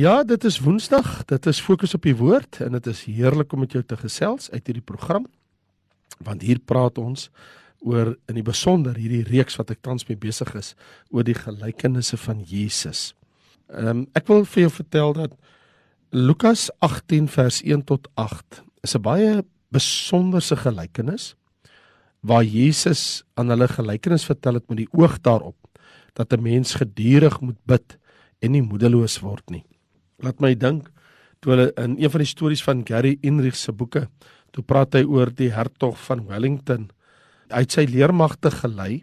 Ja, 0.00 0.22
dit 0.24 0.44
is 0.44 0.60
Woensdag. 0.64 1.24
Dit 1.28 1.46
is 1.46 1.58
fokus 1.60 1.92
op 1.94 2.06
die 2.06 2.14
woord 2.16 2.60
en 2.64 2.72
dit 2.72 2.86
is 2.88 3.02
heerlik 3.04 3.52
om 3.52 3.60
met 3.60 3.74
jou 3.74 3.82
te 3.84 3.98
gesels 4.00 4.46
uit 4.48 4.70
hierdie 4.70 4.84
program. 4.86 5.26
Want 6.24 6.44
hier 6.46 6.60
praat 6.64 6.96
ons 6.98 7.26
oor 7.84 8.14
in 8.30 8.38
die 8.38 8.44
besonder 8.46 8.96
hierdie 8.96 9.26
reeks 9.28 9.58
wat 9.60 9.74
ek 9.74 9.82
tans 9.84 10.06
mee 10.08 10.16
besig 10.16 10.54
is 10.56 10.70
oor 11.12 11.26
die 11.26 11.36
gelykenisse 11.36 12.16
van 12.22 12.40
Jesus. 12.48 13.10
Ehm 13.68 13.90
um, 13.90 14.02
ek 14.16 14.30
wil 14.32 14.46
vir 14.48 14.62
jou 14.62 14.72
vertel 14.78 15.12
dat 15.18 15.34
Lukas 16.16 16.70
18 16.86 17.28
vers 17.34 17.60
1 17.60 17.84
tot 17.90 18.08
8 18.14 18.62
is 18.86 18.96
'n 18.96 19.04
baie 19.04 19.42
besonderse 19.68 20.56
gelykenis 20.56 21.34
waar 22.20 22.44
Jesus 22.44 23.24
aan 23.34 23.52
hulle 23.52 23.68
gelykenis 23.68 24.24
vertel 24.24 24.62
het 24.62 24.68
met 24.68 24.80
die 24.80 24.92
oog 24.92 25.20
daarop 25.20 25.58
dat 26.14 26.32
'n 26.32 26.42
mens 26.42 26.74
gedurig 26.74 27.40
moet 27.40 27.60
bid 27.66 27.98
en 28.40 28.50
nie 28.52 28.62
moedeloos 28.62 29.20
word 29.20 29.50
nie. 29.50 29.64
Laat 30.24 30.40
my 30.42 30.54
dink 30.54 30.88
toe 31.40 31.54
hulle 31.54 31.68
in 31.80 31.96
een 31.96 32.12
van 32.12 32.20
die 32.20 32.28
stories 32.28 32.62
van 32.64 32.82
Gary 32.84 33.16
Enrich 33.24 33.56
se 33.56 33.72
boeke, 33.72 34.06
toe 34.52 34.64
praat 34.66 34.98
hy 34.98 35.06
oor 35.08 35.30
die 35.32 35.48
hertog 35.54 35.96
van 36.04 36.26
Wellington. 36.28 36.90
Hy 37.50 37.64
het 37.64 37.76
sy 37.76 37.86
leermagte 37.88 38.52
gelei 38.52 39.02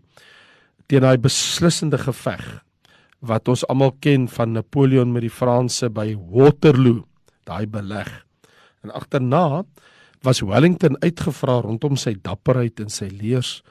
teen 0.87 1.03
daai 1.03 1.17
beslissende 1.19 1.99
geveg 1.99 2.45
wat 3.27 3.49
ons 3.49 3.65
almal 3.67 3.95
ken 4.03 4.27
van 4.29 4.53
Napoleon 4.53 5.09
met 5.11 5.25
die 5.25 5.33
Franse 5.33 5.89
by 5.89 6.11
Waterloo, 6.13 7.01
daai 7.49 7.65
beleg. 7.65 8.07
En 8.85 8.93
agterna 8.93 9.63
was 10.23 10.43
Wellington 10.45 10.99
uitgevra 11.01 11.57
rondom 11.65 11.97
sy 11.97 12.13
dapperheid 12.21 12.79
en 12.83 12.93
sy 12.93 13.09
leers 13.09 13.63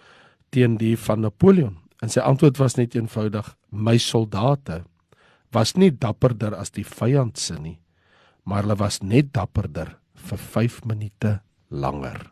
teen 0.50 0.76
die 0.80 0.96
van 0.98 1.22
Napoleon. 1.22 1.76
En 2.02 2.10
sy 2.12 2.20
antwoord 2.20 2.58
was 2.58 2.76
net 2.76 2.98
eenvoudig: 2.98 3.54
"My 3.70 3.96
soldate 3.98 4.82
was 5.56 5.74
nie 5.80 5.90
dapperder 5.90 6.54
as 6.54 6.70
die 6.76 6.84
vyand 6.84 7.40
se 7.40 7.56
nie, 7.58 7.78
maar 8.44 8.66
hulle 8.66 8.76
was 8.78 9.00
net 9.02 9.32
dapperder 9.32 9.96
vir 10.28 10.38
5 10.38 10.84
minute 10.84 11.38
langer." 11.70 12.30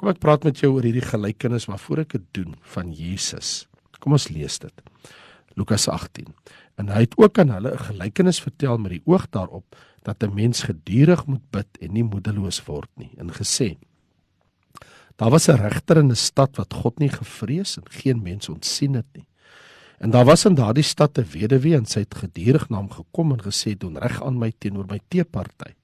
Kom 0.00 0.08
ek 0.08 0.20
praat 0.20 0.46
met 0.48 0.56
jou 0.56 0.72
oor 0.72 0.86
hierdie 0.88 1.04
gelykenis 1.04 1.66
maar 1.68 1.78
voor 1.78 2.06
ek 2.06 2.14
dit 2.16 2.28
doen 2.38 2.54
van 2.74 2.92
Jesus. 2.96 3.68
Kom 4.00 4.16
ons 4.16 4.30
lees 4.32 4.56
dit. 4.62 4.82
Lukas 5.60 5.84
18. 5.92 6.30
En 6.80 6.88
hy 6.88 7.02
het 7.04 7.16
ook 7.20 7.38
aan 7.38 7.52
hulle 7.52 7.74
'n 7.74 7.84
gelykenis 7.90 8.40
vertel 8.40 8.78
met 8.78 8.92
die 8.96 9.02
oog 9.04 9.28
daarop 9.28 9.76
dat 10.02 10.22
'n 10.24 10.34
mens 10.34 10.62
gedurig 10.62 11.26
moet 11.26 11.50
bid 11.50 11.68
en 11.80 11.92
nie 11.92 12.04
moedeloos 12.04 12.64
word 12.64 12.88
nie. 12.96 13.12
En 13.18 13.28
gesê: 13.28 13.76
Daar 15.16 15.30
was 15.30 15.48
'n 15.48 15.60
regter 15.60 15.96
in 15.96 16.10
'n 16.10 16.16
stad 16.16 16.56
wat 16.56 16.74
God 16.74 16.98
nie 16.98 17.08
gevrees 17.08 17.76
en 17.76 17.84
geen 17.90 18.22
mens 18.22 18.48
ontsien 18.48 18.94
het 18.94 19.06
nie. 19.12 19.26
En 20.00 20.10
daar 20.10 20.24
was 20.24 20.44
in 20.48 20.54
daardie 20.54 20.84
stad 20.84 21.18
'n 21.18 21.28
weduwee 21.32 21.76
en 21.76 21.84
sy 21.86 22.00
het 22.00 22.14
gedurig 22.14 22.68
na 22.68 22.76
hom 22.76 22.90
gekom 22.90 23.32
en 23.32 23.42
gesê: 23.42 23.76
"Doen 23.76 23.98
reg 23.98 24.22
aan 24.22 24.38
my 24.38 24.52
teenoor 24.58 24.86
my 24.88 25.00
teeparty." 25.08 25.74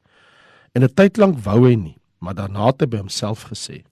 En 0.72 0.82
'n 0.82 0.94
tyd 0.94 1.16
lank 1.16 1.38
wou 1.38 1.68
hy 1.68 1.74
nie, 1.74 1.98
maar 2.18 2.34
daarna 2.34 2.66
het 2.66 2.80
hy 2.80 2.86
by 2.86 2.96
homself 2.96 3.42
gesê: 3.42 3.84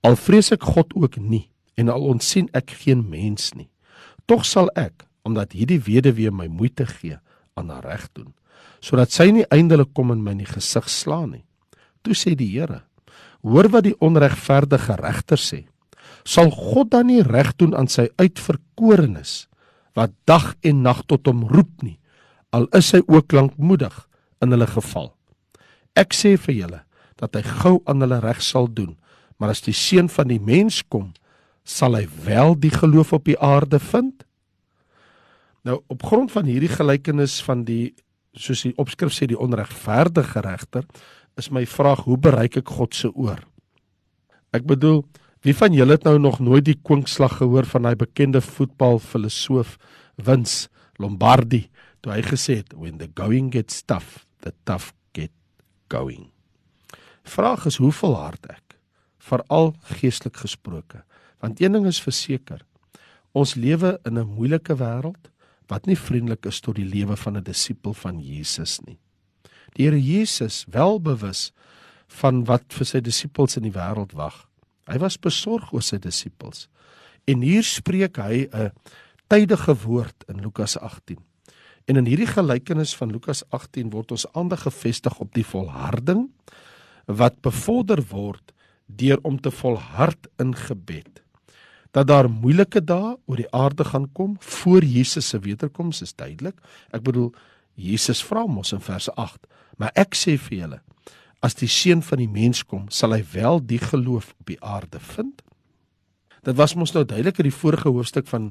"Al 0.00 0.16
vrees 0.16 0.52
ek 0.52 0.62
God 0.62 0.94
ook 0.94 1.16
nie 1.16 1.48
en 1.74 1.88
al 1.88 2.02
ontsien 2.02 2.48
ek 2.52 2.70
geen 2.70 3.08
mens 3.08 3.52
nie, 3.52 3.68
tog 4.26 4.44
sal 4.44 4.68
ek, 4.74 5.06
omdat 5.22 5.52
hierdie 5.52 5.80
weduwee 5.80 6.30
my 6.30 6.46
moeite 6.46 6.86
gee, 6.86 7.18
aan 7.54 7.68
haar 7.68 7.84
reg 7.84 8.08
doen, 8.12 8.34
sodat 8.80 9.10
sy 9.10 9.30
nie 9.30 9.46
eindelik 9.50 9.92
kom 9.94 10.10
en 10.10 10.22
my 10.22 10.30
in 10.30 10.38
die 10.38 10.52
gesig 10.54 10.88
slaan 10.88 11.30
nie." 11.30 11.44
Toe 12.02 12.14
sê 12.14 12.34
die 12.34 12.58
Here: 12.58 12.82
Hoor 13.42 13.68
wat 13.68 13.84
die 13.84 13.98
onregverdige 13.98 14.96
regter 14.96 15.38
sê. 15.38 15.66
Sal 16.24 16.50
God 16.50 16.90
dan 16.90 17.06
nie 17.06 17.22
reg 17.22 17.56
doen 17.56 17.74
aan 17.74 17.88
sy 17.88 18.08
uitverkorenes 18.16 19.48
wat 19.98 20.14
dag 20.28 20.54
en 20.64 20.82
nag 20.82 21.02
tot 21.10 21.26
hom 21.28 21.44
roep 21.50 21.82
nie, 21.84 21.98
al 22.52 22.68
is 22.76 22.92
hy 22.94 23.02
ook 23.08 23.32
lankmoedig 23.32 23.94
in 24.44 24.52
hulle 24.54 24.68
geval. 24.68 25.12
Ek 25.96 26.16
sê 26.16 26.36
vir 26.40 26.54
julle 26.56 26.82
dat 27.20 27.36
hy 27.36 27.42
gou 27.62 27.76
aan 27.86 28.02
hulle 28.04 28.20
reg 28.24 28.40
sal 28.42 28.68
doen, 28.68 28.96
maar 29.38 29.52
as 29.52 29.62
die 29.64 29.76
seun 29.76 30.08
van 30.12 30.30
die 30.30 30.40
mens 30.40 30.82
kom, 30.88 31.12
sal 31.64 31.96
hy 31.96 32.06
wel 32.24 32.56
die 32.58 32.72
geloof 32.74 33.12
op 33.14 33.28
die 33.28 33.38
aarde 33.38 33.78
vind? 33.78 34.24
Nou 35.62 35.80
op 35.92 36.02
grond 36.02 36.32
van 36.34 36.48
hierdie 36.48 36.72
gelykenis 36.72 37.38
van 37.44 37.62
die 37.68 37.92
soos 38.32 38.64
die 38.64 38.72
opskrif 38.80 39.12
sê 39.12 39.28
die 39.28 39.38
onregverdige 39.38 40.40
regter 40.40 40.86
is 41.40 41.50
my 41.52 41.64
vraag 41.68 42.04
hoe 42.06 42.16
bereik 42.20 42.56
ek 42.60 42.72
God 42.72 42.96
se 42.96 43.10
oor? 43.12 43.40
Ek 44.52 44.64
bedoel, 44.68 45.02
wie 45.42 45.54
van 45.56 45.74
julle 45.74 45.96
het 45.96 46.06
nou 46.06 46.18
nog 46.18 46.40
nooit 46.40 46.64
die 46.64 46.78
kwinkslag 46.78 47.38
gehoor 47.40 47.66
van 47.66 47.88
daai 47.88 47.96
bekende 47.98 48.40
voetbalfilosoof 48.40 49.76
Vince 50.22 50.68
Lombardi 51.02 51.64
toe 52.02 52.12
hy 52.14 52.22
gesê 52.26 52.60
het 52.62 52.74
when 52.74 52.98
the 52.98 53.08
going 53.14 53.52
gets 53.54 53.82
tough, 53.82 54.26
the 54.42 54.52
tough 54.64 54.92
get 55.14 55.32
going. 55.88 56.30
Vraag 57.22 57.66
is 57.70 57.78
hoe 57.78 57.92
volhard 57.92 58.46
ek? 58.50 58.78
Veral 59.22 59.74
geestelik 59.98 60.36
gesproke, 60.42 61.04
want 61.38 61.60
een 61.62 61.78
ding 61.78 61.86
is 61.86 62.02
verseker, 62.02 62.64
ons 63.32 63.54
lewe 63.54 63.98
in 64.04 64.18
'n 64.18 64.34
moeilike 64.34 64.74
wêreld 64.74 65.30
wat 65.68 65.86
nie 65.86 65.96
vriendelik 65.96 66.46
is 66.46 66.60
tot 66.60 66.76
die 66.76 66.88
lewe 66.88 67.16
van 67.16 67.36
'n 67.36 67.42
disipel 67.42 67.94
van 67.94 68.18
Jesus 68.20 68.80
nie 68.86 68.98
die 69.76 69.86
Here 69.86 70.00
Jesus 70.00 70.64
wel 70.68 71.00
bewus 71.00 71.50
van 72.20 72.44
wat 72.44 72.64
vir 72.76 72.88
sy 72.88 73.00
disippels 73.00 73.56
in 73.56 73.64
die 73.68 73.74
wêreld 73.74 74.12
wag. 74.16 74.44
Hy 74.90 74.98
was 74.98 75.18
besorg 75.20 75.72
oor 75.72 75.84
sy 75.84 75.98
disippels. 76.02 76.68
En 77.28 77.42
hier 77.42 77.62
spreek 77.62 78.18
hy 78.18 78.48
'n 78.50 78.72
tydige 79.28 79.74
woord 79.84 80.24
in 80.28 80.40
Lukas 80.40 80.76
18. 80.76 81.18
En 81.86 81.96
in 81.96 82.06
hierdie 82.06 82.30
gelykenis 82.30 82.94
van 82.96 83.10
Lukas 83.10 83.42
18 83.50 83.90
word 83.90 84.10
ons 84.10 84.26
aandag 84.32 84.62
gefestig 84.62 85.18
op 85.18 85.32
die 85.34 85.46
volharding 85.46 86.30
wat 87.06 87.40
bevorder 87.40 88.02
word 88.10 88.52
deur 88.86 89.18
om 89.22 89.40
te 89.40 89.50
volhard 89.50 90.28
in 90.38 90.54
gebed. 90.54 91.22
Dat 91.90 92.06
daar 92.06 92.30
moeilike 92.30 92.84
dae 92.84 93.16
oor 93.26 93.36
die 93.36 93.50
aarde 93.50 93.84
gaan 93.84 94.12
kom 94.12 94.36
voor 94.40 94.84
Jesus 94.84 95.28
se 95.28 95.38
wederkoms 95.38 96.02
is 96.02 96.14
duidelik. 96.14 96.60
Ek 96.92 97.02
bedoel 97.02 97.32
Jesus 97.74 98.22
vra 98.22 98.46
mos 98.46 98.72
in 98.72 98.80
vers 98.80 99.08
Maar 99.76 99.90
ek 99.94 100.14
sê 100.14 100.36
vir 100.38 100.58
julle, 100.58 100.80
as 101.42 101.56
die 101.58 101.70
seun 101.70 102.02
van 102.06 102.22
die 102.22 102.30
mens 102.30 102.62
kom, 102.64 102.86
sal 102.90 103.16
hy 103.16 103.22
wel 103.32 103.60
die 103.66 103.80
geloof 103.82 104.30
op 104.38 104.52
die 104.52 104.60
aarde 104.62 105.00
vind. 105.02 105.42
Dit 106.46 106.56
was 106.58 106.74
mos 106.78 106.94
nou 106.94 107.04
duidelik 107.06 107.40
in 107.42 107.50
die 107.50 107.54
vorige 107.54 107.90
hoofstuk 107.90 108.28
van 108.30 108.50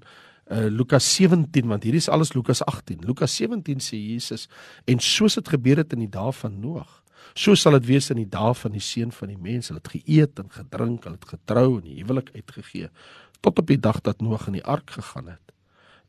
uh, 0.51 0.67
Lukas 0.71 1.07
17 1.15 1.67
want 1.67 1.87
hier 1.87 1.95
is 1.95 2.09
alles 2.11 2.33
Lukas 2.35 2.63
18. 2.67 3.03
Lukas 3.07 3.35
17 3.39 3.83
sê 3.83 3.99
Jesus 3.99 4.47
en 4.87 4.99
soos 5.03 5.39
dit 5.39 5.53
gebeur 5.55 5.83
het 5.83 5.95
in 5.95 6.03
die 6.05 6.11
dae 6.11 6.31
van 6.35 6.59
Noag, 6.63 6.99
so 7.35 7.55
sal 7.55 7.79
dit 7.79 7.87
wees 7.93 8.11
in 8.11 8.19
die 8.19 8.29
dae 8.31 8.53
van 8.55 8.75
die 8.75 8.83
seun 8.83 9.11
van 9.15 9.31
die 9.31 9.39
mens. 9.39 9.71
Hulle 9.71 9.79
het 9.83 9.93
geëet 9.95 10.43
en 10.43 10.51
gedrink, 10.51 11.07
hulle 11.07 11.19
het 11.19 11.31
getrou 11.35 11.67
en 11.79 11.87
die 11.87 11.99
huwelik 12.01 12.31
uitgegee 12.35 12.91
tot 13.41 13.59
op 13.59 13.71
die 13.71 13.79
dag 13.79 14.03
dat 14.05 14.21
Noag 14.21 14.47
in 14.51 14.59
die 14.59 14.67
ark 14.67 14.91
gegaan 14.99 15.31
het 15.31 15.50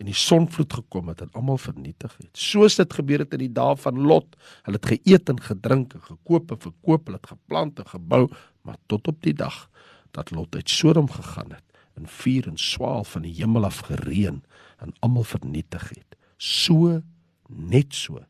en 0.02 0.08
die 0.10 0.18
sonvloed 0.18 0.72
gekom 0.80 1.12
het 1.12 1.20
en 1.22 1.30
almal 1.38 1.60
vernietig 1.62 2.14
het. 2.18 2.30
Soos 2.34 2.74
dit 2.80 2.94
gebeur 2.98 3.22
het 3.22 3.36
in 3.36 3.44
die 3.44 3.52
dae 3.54 3.76
van 3.78 4.00
Lot. 4.02 4.34
Hulle 4.66 4.80
het 4.80 4.88
geëet 4.90 5.30
en 5.30 5.38
gedrink 5.38 5.94
en 5.94 6.02
gekoop 6.08 6.50
en 6.50 6.58
verkoop, 6.64 7.06
hulle 7.06 7.20
het 7.20 7.30
geplant 7.30 7.78
en 7.78 7.86
gebou, 7.92 8.24
maar 8.66 8.80
tot 8.90 9.06
op 9.12 9.20
die 9.22 9.36
dag 9.38 9.68
dat 10.10 10.32
Lot 10.34 10.58
uit 10.58 10.70
Sodom 10.70 11.06
gegaan 11.10 11.54
het 11.54 11.62
en 11.94 12.08
vuur 12.08 12.48
en 12.50 12.58
swaal 12.58 13.04
van 13.04 13.22
die 13.28 13.34
hemel 13.36 13.68
af 13.68 13.84
gereën 13.86 14.42
en 14.82 14.94
almal 15.06 15.28
vernietig 15.28 15.86
het. 15.94 16.19
So 16.36 16.98
net 17.46 17.94
so 17.94 18.24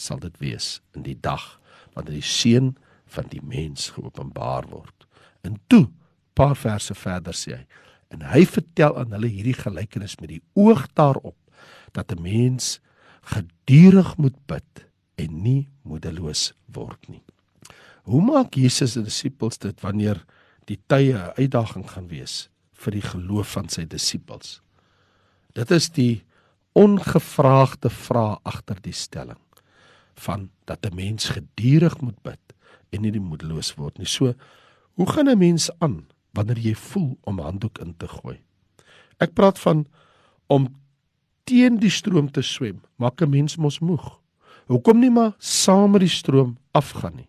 sal 0.00 0.22
dit 0.22 0.40
wees 0.40 0.78
in 0.96 1.04
die 1.04 1.18
dag 1.20 1.58
wanneer 1.92 2.22
die 2.22 2.24
seun 2.24 2.76
van 3.12 3.28
die 3.28 3.42
mens 3.44 3.90
geopenbaar 3.98 4.70
word. 4.72 5.04
En 5.44 5.60
toe, 5.68 5.88
paar 6.32 6.56
verse 6.56 6.94
verder 6.96 7.36
sê 7.36 7.58
hy, 7.58 7.64
En 8.08 8.22
hy 8.32 8.44
vertel 8.46 8.96
aan 8.98 9.12
hulle 9.12 9.30
hierdie 9.30 9.56
gelykenis 9.56 10.16
met 10.20 10.32
die 10.32 10.42
oog 10.54 10.86
daarop 10.92 11.36
dat 11.92 12.12
'n 12.12 12.22
mens 12.22 12.80
gedurig 13.22 14.16
moet 14.16 14.38
bid 14.46 14.86
en 15.14 15.42
nie 15.42 15.68
moedeloos 15.82 16.52
word 16.72 17.08
nie. 17.08 17.22
Hoe 18.08 18.22
maak 18.22 18.54
Jesus 18.54 18.92
se 18.92 19.02
disippels 19.02 19.58
dit 19.58 19.80
wanneer 19.80 20.24
die 20.64 20.78
tye 20.86 21.12
'n 21.12 21.32
uitdaging 21.36 21.90
gaan 21.90 22.08
wees 22.08 22.48
vir 22.72 22.92
die 22.92 23.02
geloof 23.02 23.52
van 23.52 23.68
sy 23.68 23.84
disippels? 23.84 24.60
Dit 25.52 25.70
is 25.70 25.90
die 25.90 26.24
ongevraagde 26.72 27.90
vraag 27.90 28.38
agter 28.42 28.78
die 28.80 28.92
stelling 28.92 29.40
van 30.14 30.50
dat 30.64 30.86
'n 30.86 30.94
mens 30.94 31.28
gedurig 31.28 32.00
moet 32.00 32.22
bid 32.22 32.40
en 32.90 33.02
nie 33.02 33.20
moedeloos 33.20 33.74
word 33.74 33.98
nie. 33.98 34.06
So, 34.06 34.34
hoe 34.94 35.10
gaan 35.10 35.28
'n 35.28 35.38
mens 35.38 35.70
aan 35.78 36.06
wanneer 36.36 36.58
jy 36.58 36.74
voel 36.74 37.16
om 37.22 37.40
handdoek 37.42 37.78
in 37.84 37.94
te 37.96 38.08
gooi. 38.08 38.38
Ek 39.18 39.34
praat 39.34 39.58
van 39.58 39.86
om 40.46 40.68
teen 41.48 41.78
die 41.80 41.92
stroom 41.92 42.28
te 42.30 42.42
swem, 42.42 42.82
maak 42.96 43.22
'n 43.22 43.30
mens 43.30 43.56
mos 43.56 43.80
moeg. 43.80 44.20
Hoekom 44.68 45.00
nie 45.00 45.10
maar 45.10 45.34
saam 45.38 45.90
met 45.90 46.00
die 46.00 46.12
stroom 46.12 46.58
afgaan 46.72 47.16
nie? 47.16 47.28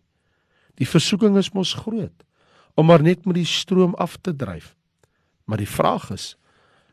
Die 0.75 0.87
versoeking 0.87 1.37
is 1.37 1.53
mos 1.53 1.73
groot 1.73 2.25
om 2.75 2.85
maar 2.85 3.01
net 3.01 3.25
met 3.25 3.35
die 3.35 3.45
stroom 3.45 3.95
af 3.95 4.17
te 4.17 4.35
dryf. 4.35 4.75
Maar 5.45 5.57
die 5.57 5.67
vraag 5.67 6.11
is, 6.11 6.37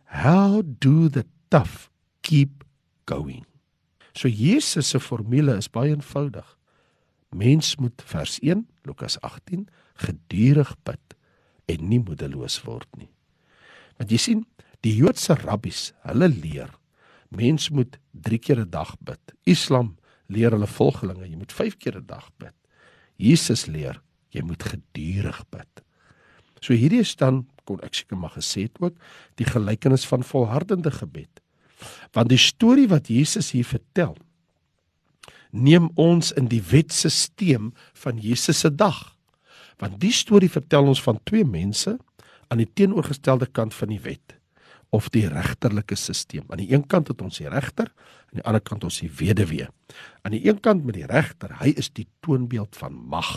how 0.04 0.62
do 0.78 1.08
the 1.08 1.24
tough 1.48 1.90
keep 2.20 2.64
going? 3.04 3.44
So 4.12 4.28
Jesus 4.28 4.88
se 4.88 5.00
formule 5.00 5.56
is 5.56 5.70
baie 5.70 5.90
eenvoudig. 5.90 6.56
Mens 7.30 7.76
moet 7.76 8.02
vers 8.04 8.38
1 8.40 8.66
Lukas 8.82 9.20
18 9.20 9.68
gedurig 9.94 10.76
bid 10.82 11.15
en 11.66 11.88
nie 11.88 12.00
moedeloos 12.00 12.60
word 12.64 12.88
nie. 12.96 13.10
Want 13.98 14.10
jy 14.10 14.18
sien, 14.20 14.42
die 14.84 14.94
Joodse 14.96 15.34
rabbies, 15.34 15.92
hulle 16.06 16.28
leer 16.28 16.70
mens 17.34 17.70
moet 17.74 17.98
3 18.12 18.38
keer 18.38 18.60
'n 18.60 18.70
dag 18.70 18.94
bid. 19.00 19.20
Islam 19.44 19.96
leer 20.28 20.50
hulle 20.50 20.66
volgelinge 20.66 21.26
jy 21.26 21.36
moet 21.36 21.52
5 21.52 21.76
keer 21.76 21.96
'n 21.96 22.06
dag 22.06 22.30
bid. 22.38 22.54
Jesus 23.16 23.66
leer 23.66 24.00
jy 24.30 24.42
moet 24.42 24.62
gedurig 24.62 25.44
bid. 25.50 25.82
So 26.60 26.72
hierdie 26.72 27.00
is 27.00 27.16
dan 27.16 27.46
kon 27.64 27.80
ek 27.82 27.94
seker 27.94 28.16
maar 28.16 28.30
gesê 28.36 28.62
het 28.62 28.78
ook 28.80 28.96
die 29.34 29.46
gelykenis 29.46 30.06
van 30.06 30.22
volhardende 30.22 30.90
gebed. 30.90 31.40
Want 32.12 32.28
die 32.28 32.38
storie 32.38 32.88
wat 32.88 33.08
Jesus 33.08 33.50
hier 33.50 33.64
vertel 33.64 34.16
neem 35.50 35.90
ons 35.94 36.32
in 36.32 36.48
die 36.48 36.62
wetstelsel 36.62 37.72
van 37.94 38.18
Jesus 38.18 38.60
se 38.60 38.74
dag. 38.74 39.15
Want 39.82 40.00
die 40.00 40.12
storie 40.12 40.50
vertel 40.50 40.88
ons 40.88 41.02
van 41.02 41.20
twee 41.28 41.44
mense 41.44 41.98
aan 42.48 42.62
die 42.62 42.70
teenoorgestelde 42.72 43.46
kant 43.46 43.74
van 43.74 43.92
die 43.92 44.00
wet 44.00 44.36
of 44.94 45.08
die 45.12 45.26
regterlike 45.28 45.96
stelsel. 45.98 46.44
Aan 46.48 46.62
die 46.62 46.70
een 46.72 46.86
kant 46.86 47.10
het 47.10 47.22
ons 47.22 47.40
die 47.42 47.50
regter, 47.50 47.90
aan 48.30 48.40
die 48.40 48.44
ander 48.46 48.62
kant 48.62 48.84
ons 48.86 49.00
die 49.02 49.10
weduwee. 49.10 49.66
Aan 50.22 50.36
die 50.36 50.44
een 50.46 50.60
kant 50.62 50.84
met 50.86 50.96
die 50.96 51.08
regter, 51.10 51.52
hy 51.60 51.74
is 51.76 51.90
die 51.90 52.06
toonbeeld 52.24 52.78
van 52.78 52.94
mag. 52.94 53.32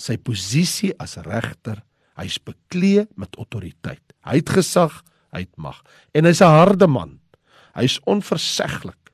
Sy 0.00 0.16
posisie 0.16 0.92
as 1.02 1.18
regter, 1.26 1.82
hy's 2.18 2.38
bekleed 2.38 3.10
met 3.18 3.36
autoriteit. 3.40 4.04
Hy 4.24 4.38
het 4.40 4.54
gesag, 4.54 5.00
hy 5.32 5.44
het 5.46 5.56
mag 5.56 5.82
en 6.12 6.28
hy's 6.28 6.42
'n 6.42 6.54
harde 6.60 6.86
man. 6.86 7.20
Hy's 7.74 7.98
onverseglik. 8.04 9.12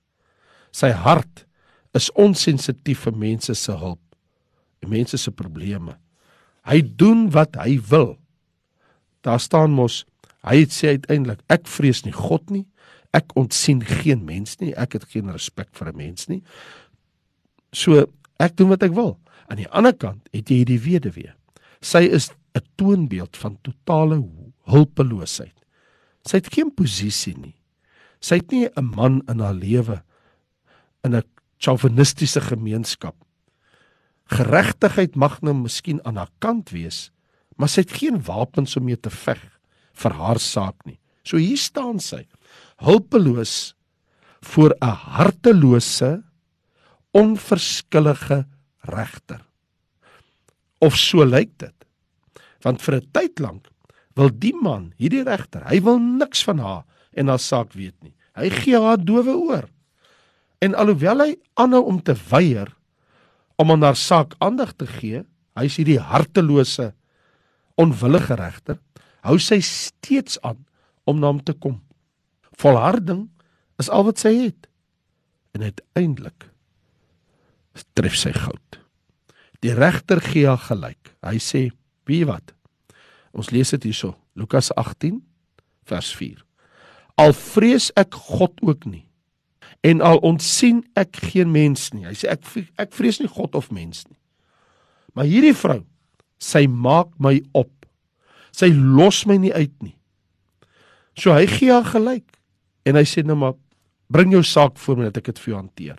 Sy 0.73 0.91
hart 0.91 1.46
is 1.94 2.11
onsensitief 2.12 3.06
vir 3.06 3.17
mense 3.17 3.55
se 3.55 3.73
hulp 3.73 4.02
en 4.82 4.88
mense 4.88 5.17
se 5.17 5.31
probleme. 5.31 5.96
Hy 6.69 6.82
doen 7.00 7.31
wat 7.31 7.56
hy 7.56 7.81
wil. 7.88 8.19
Daar 9.25 9.41
staan 9.41 9.73
mos 9.73 10.05
Hy 10.47 10.62
het 10.62 10.75
sê 10.75 10.94
uiteindelik 10.97 11.41
ek 11.53 11.67
vrees 11.69 12.05
nie 12.06 12.15
God 12.15 12.50
nie. 12.53 12.65
Ek 13.17 13.32
ontsien 13.38 13.81
geen 13.85 14.25
mens 14.29 14.59
nie. 14.62 14.75
Ek 14.79 14.94
het 14.97 15.09
geen 15.11 15.31
respek 15.32 15.70
vir 15.76 15.93
'n 15.93 15.97
mens 15.97 16.29
nie. 16.29 16.43
So 17.73 18.06
ek 18.38 18.56
doen 18.56 18.69
wat 18.69 18.82
ek 18.82 18.94
wil. 18.94 19.19
Aan 19.49 19.56
die 19.56 19.69
ander 19.69 19.93
kant 19.93 20.29
het 20.32 20.49
jy 20.49 20.65
hierdie 20.65 20.81
weduwee. 20.81 21.32
Sy 21.81 22.05
is 22.05 22.31
'n 22.55 22.62
toonbeeld 22.76 23.37
van 23.37 23.59
totale 23.62 24.25
hulpeloosheid. 24.65 25.55
Sy 26.25 26.37
het 26.37 26.53
geen 26.53 26.75
posisie 26.75 27.37
nie. 27.37 27.55
Sy 28.20 28.37
het 28.37 28.50
nie 28.50 28.69
'n 28.76 28.85
man 28.85 29.23
in 29.29 29.41
haar 29.41 29.55
lewe 29.55 30.03
in 31.05 31.15
'n 31.15 31.23
chauvinistiese 31.59 32.41
gemeenskap. 32.41 33.17
Geregtigheid 34.29 35.17
mag 35.17 35.41
nou 35.41 35.55
miskien 35.57 36.03
aan 36.05 36.21
haar 36.21 36.33
kant 36.45 36.71
wees, 36.75 37.09
maar 37.57 37.71
sy 37.73 37.83
het 37.87 37.97
geen 37.97 38.21
wapens 38.27 38.77
om 38.77 38.85
mee 38.85 38.99
te 39.01 39.11
veg 39.11 39.41
vir 39.99 40.15
haar 40.21 40.41
saak 40.43 40.77
nie. 40.85 40.99
So 41.25 41.41
hier 41.41 41.59
staan 41.61 41.99
sy, 42.01 42.27
hulpeloos 42.85 43.75
voor 44.41 44.75
'n 44.81 44.95
hartelose, 45.17 46.23
onverskillige 47.13 48.47
regter. 48.81 49.41
Of 50.81 50.97
so 50.97 51.25
lyk 51.25 51.59
dit. 51.59 51.75
Want 52.63 52.83
vir 52.83 52.95
'n 52.97 53.11
tyd 53.13 53.41
lank 53.41 53.69
wil 54.15 54.31
die 54.31 54.55
man, 54.55 54.93
hierdie 54.99 55.25
regter, 55.25 55.63
hy 55.71 55.81
wil 55.81 55.99
niks 55.99 56.45
van 56.45 56.59
haar 56.59 56.85
en 57.15 57.29
haar 57.29 57.39
saak 57.39 57.73
weet 57.73 57.95
nie. 58.03 58.15
Hy 58.35 58.51
gee 58.51 58.79
haar 58.79 58.99
dowe 58.99 59.35
oor. 59.35 59.69
En 60.61 60.75
alhoewel 60.75 61.19
hy 61.19 61.37
aanhou 61.55 61.85
om 61.87 62.03
te 62.03 62.15
weier 62.31 62.75
om 63.58 63.75
aan 63.75 63.82
haar 63.82 63.99
saak 63.99 64.37
aandag 64.38 64.76
te 64.78 64.87
gee, 64.87 65.25
hy's 65.58 65.78
hierdie 65.81 65.99
hartelose, 65.99 66.93
onwillige 67.78 68.37
regter, 68.38 68.78
hou 69.26 69.38
sy 69.43 69.58
steeds 69.64 70.38
aan 70.46 70.60
om 71.08 71.19
na 71.19 71.32
hom 71.32 71.40
te 71.43 71.55
kom. 71.55 71.81
Volharding 72.58 73.26
is 73.82 73.90
al 73.90 74.06
wat 74.06 74.22
sy 74.22 74.34
het. 74.37 74.69
En 75.55 75.66
uiteindelik 75.66 76.49
tref 77.94 78.16
sy 78.19 78.32
goud. 78.34 78.78
Die 79.62 79.75
regter 79.75 80.20
gee 80.22 80.46
haar 80.46 80.62
gelyk. 80.62 81.14
Hy 81.22 81.38
sê, 81.38 81.70
"Wie 82.06 82.25
wat?" 82.26 82.55
Ons 83.32 83.50
lees 83.50 83.70
dit 83.70 83.82
hierso, 83.82 84.16
Lukas 84.34 84.70
18 84.75 85.22
vers 85.84 86.14
4. 86.14 86.44
Al 87.16 87.32
vrees 87.32 87.90
ek 87.96 88.14
God 88.14 88.52
ook 88.62 88.84
nie 88.84 89.07
en 89.81 90.01
al 90.01 90.19
ontsien 90.27 90.83
ek 90.99 91.17
geen 91.31 91.53
mens 91.53 91.93
nie. 91.93 92.07
Hy 92.07 92.15
sê 92.15 92.31
ek 92.33 92.45
ek 92.77 92.93
vrees 92.93 93.21
nie 93.21 93.31
God 93.31 93.55
of 93.55 93.71
mens 93.71 94.05
nie. 94.09 94.19
Maar 95.15 95.25
hierdie 95.25 95.55
vrou, 95.55 95.83
sy 96.39 96.67
maak 96.67 97.11
my 97.19 97.41
op 97.53 97.71
Sy 98.59 98.73
los 98.75 99.23
my 99.29 99.39
nie 99.39 99.55
uit 99.55 99.75
nie. 99.85 99.95
So 101.19 101.35
hy 101.35 101.47
gee 101.51 101.71
haar 101.71 101.87
gelyk 101.87 102.27
en 102.89 102.99
hy 102.99 103.05
sê 103.07 103.25
nou 103.27 103.37
maar 103.39 103.57
bring 104.11 104.33
jou 104.33 104.43
saak 104.47 104.79
voor 104.81 104.99
my 104.99 105.09
dat 105.09 105.21
ek 105.21 105.31
dit 105.31 105.43
vir 105.43 105.53
jou 105.53 105.59
hanteer. 105.59 105.99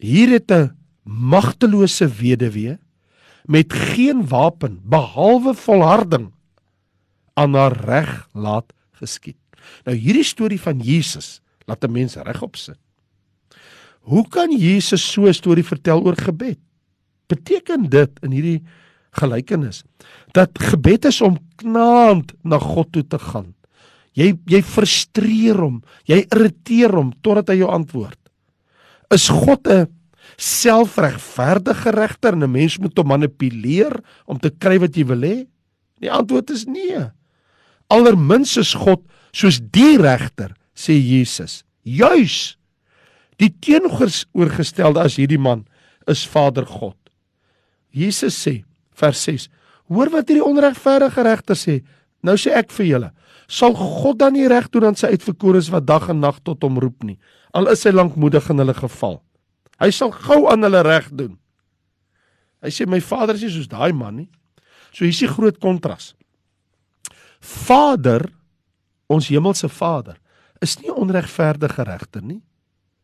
Hier 0.00 0.30
het 0.32 0.50
'n 0.50 0.76
magtelose 1.04 2.06
weduwee 2.06 2.78
met 3.48 3.72
geen 3.72 4.26
wapen 4.28 4.80
behalwe 4.84 5.54
volharding 5.54 6.32
aan 7.34 7.54
haar 7.54 7.76
reg 7.84 8.28
laat 8.32 8.72
geskied. 8.92 9.36
Nou 9.84 9.96
hierdie 9.96 10.24
storie 10.24 10.60
van 10.60 10.80
Jesus 10.80 11.40
laat 11.70 11.84
'n 11.84 11.92
mens 11.92 12.16
regop 12.16 12.56
sit. 12.56 12.78
Hoe 14.10 14.26
kan 14.28 14.50
Jesus 14.50 15.02
so 15.12 15.26
'n 15.26 15.34
storie 15.34 15.64
vertel 15.64 16.02
oor 16.02 16.16
gebed? 16.16 16.58
Beteken 17.28 17.88
dit 17.88 18.10
in 18.22 18.32
hierdie 18.32 18.62
gelykenis 19.14 19.82
dat 20.32 20.50
gebed 20.58 21.04
is 21.10 21.20
om 21.20 21.38
knaand 21.58 22.32
na 22.42 22.58
God 22.58 22.92
toe 22.92 23.06
te 23.06 23.18
gaan. 23.18 23.54
Jy 24.14 24.34
jy 24.50 24.62
frustreer 24.62 25.58
hom, 25.58 25.82
jy 26.06 26.24
irriteer 26.26 26.94
hom 26.94 27.12
totdat 27.22 27.52
hy 27.52 27.60
jou 27.62 27.70
antwoord. 27.70 28.18
Is 29.10 29.28
God 29.28 29.66
'n 29.66 29.86
selfregverdige 30.36 31.90
regter 31.90 32.32
en 32.32 32.44
'n 32.44 32.50
mens 32.50 32.78
moet 32.78 32.96
hom 32.96 33.06
manipuleer 33.06 33.92
om 34.26 34.38
te 34.38 34.50
kry 34.50 34.78
wat 34.78 34.96
jy 34.96 35.04
wil 35.04 35.22
hê? 35.22 35.46
Die 36.00 36.10
antwoord 36.10 36.50
is 36.50 36.66
nee. 36.66 37.10
Allermins 37.88 38.56
is 38.56 38.74
God 38.74 39.02
soos 39.32 39.60
die 39.60 39.98
regter, 39.98 40.54
sê 40.80 40.96
Jesus. 40.96 41.60
Juis 41.84 42.56
die 43.40 43.48
teenoorgestelde 43.64 45.00
as 45.00 45.16
hierdie 45.16 45.40
man 45.40 45.64
is 46.10 46.26
Vader 46.28 46.66
God. 46.68 46.96
Jesus 47.90 48.36
sê 48.36 48.60
vers 49.00 49.22
6. 49.24 49.48
Hoor 49.90 50.12
wat 50.12 50.28
hierdie 50.28 50.44
onregverdige 50.44 51.24
regter 51.24 51.58
sê. 51.58 51.80
Nou 52.22 52.36
sê 52.36 52.52
ek 52.58 52.72
vir 52.76 52.86
julle, 52.90 53.10
sal 53.48 53.72
God 53.74 54.20
dan 54.20 54.36
nie 54.36 54.48
reg 54.50 54.68
doen 54.70 54.90
aan 54.90 54.98
sy 54.98 55.14
uitverkorenes 55.14 55.70
wat 55.72 55.88
dag 55.88 56.10
en 56.12 56.20
nag 56.20 56.42
tot 56.44 56.60
hom 56.66 56.76
roep 56.82 57.06
nie, 57.06 57.16
al 57.56 57.70
is 57.72 57.82
hy 57.88 57.94
lankmoedig 57.94 58.50
in 58.52 58.60
hulle 58.62 58.76
geval. 58.76 59.18
Hy 59.80 59.88
sal 59.96 60.12
gou 60.12 60.44
aan 60.52 60.66
hulle 60.66 60.82
reg 60.84 61.08
doen. 61.16 61.32
Hy 62.60 62.70
sê 62.76 62.84
my 62.86 63.00
Vader 63.00 63.38
is 63.38 63.46
nie 63.46 63.54
soos 63.54 63.70
daai 63.72 63.96
man 63.96 64.20
nie. 64.20 64.28
So 64.92 65.06
hier 65.06 65.14
is 65.14 65.22
die 65.22 65.30
groot 65.30 65.56
kontras. 65.62 66.12
Vader, 67.40 68.26
ons 69.08 69.30
hemelse 69.32 69.70
Vader, 69.72 70.18
is 70.64 70.76
nie 70.80 70.92
onregverdige 70.92 71.84
regter 71.88 72.24
nie. 72.24 72.40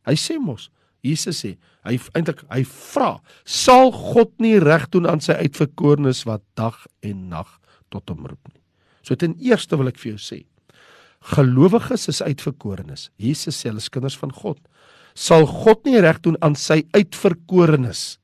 Hy 0.06 0.14
sê 0.20 0.36
mos, 0.38 0.68
Jesus 1.06 1.40
sê, 1.42 1.54
hy 1.86 1.96
eintlik 2.18 2.42
hy 2.50 2.62
vra, 2.66 3.16
sal 3.44 3.92
God 3.94 4.34
nie 4.42 4.58
reg 4.62 4.88
doen 4.94 5.08
aan 5.10 5.22
sy 5.24 5.36
uitverkorenes 5.46 6.24
wat 6.28 6.44
dag 6.58 6.78
en 7.06 7.28
nag 7.32 7.48
tot 7.92 8.10
hom 8.10 8.26
roep 8.26 8.52
nie. 8.52 8.62
So 9.06 9.18
ten 9.18 9.36
eerste 9.38 9.78
wil 9.78 9.90
ek 9.92 10.00
vir 10.02 10.14
jou 10.14 10.22
sê, 10.22 10.38
gelowiges 11.36 12.08
is 12.10 12.22
uitverkorenes. 12.22 13.08
Jesus 13.22 13.58
sê 13.58 13.70
hulle 13.70 13.82
is 13.82 13.90
kinders 13.92 14.18
van 14.18 14.34
God. 14.34 14.60
Sal 15.16 15.46
God 15.48 15.86
nie 15.88 16.00
reg 16.02 16.20
doen 16.24 16.36
aan 16.44 16.58
sy 16.58 16.82
uitverkorenes? 16.94 18.18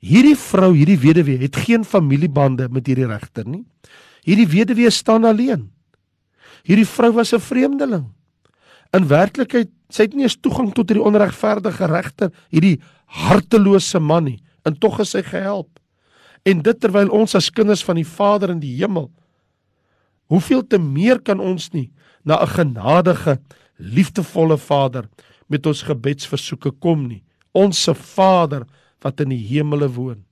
Hierdie 0.00 0.36
vrou, 0.40 0.70
hierdie 0.72 1.00
weduwee 1.00 1.40
het 1.42 1.58
geen 1.60 1.84
familiebande 1.84 2.70
met 2.72 2.86
hierdie 2.88 3.08
regter 3.10 3.48
nie. 3.48 3.64
Hierdie 4.24 4.48
weduwee 4.48 4.92
staan 4.92 5.28
alleen. 5.28 5.68
Hierdie 6.62 6.86
vrou 6.86 7.12
was 7.12 7.32
'n 7.32 7.40
vreemdeling. 7.40 8.06
In 8.92 9.06
werklikheid 9.06 9.70
sy 9.88 10.02
het 10.02 10.14
nie 10.14 10.22
eens 10.22 10.38
toegang 10.40 10.72
tot 10.72 10.88
hierdie 10.88 11.06
onregverdige 11.06 11.86
regter, 11.86 12.30
hierdie 12.50 12.80
hartelose 13.06 13.98
man 13.98 14.24
nie, 14.24 14.38
en 14.64 14.78
tog 14.78 15.00
is 15.00 15.10
sy 15.10 15.22
gehelp. 15.22 15.80
En 16.44 16.62
dit 16.62 16.80
terwyl 16.80 17.10
ons 17.10 17.34
as 17.34 17.50
kinders 17.50 17.84
van 17.84 17.96
die 17.96 18.06
Vader 18.06 18.50
in 18.50 18.60
die 18.60 18.76
hemel 18.76 19.10
hoeveel 20.30 20.62
te 20.62 20.78
meer 20.78 21.18
kan 21.26 21.40
ons 21.42 21.72
nie 21.74 21.90
na 22.24 22.38
'n 22.42 22.46
genadige, 22.46 23.40
liefdevolle 23.76 24.58
Vader 24.58 25.08
met 25.48 25.66
ons 25.66 25.82
gebedsversoeke 25.82 26.70
kom 26.70 27.06
nie. 27.08 27.22
Ons 27.52 27.82
se 27.82 27.94
Vader 27.94 28.66
wat 29.00 29.20
in 29.20 29.28
die 29.28 29.46
hemele 29.48 29.88
woon. 29.88 30.24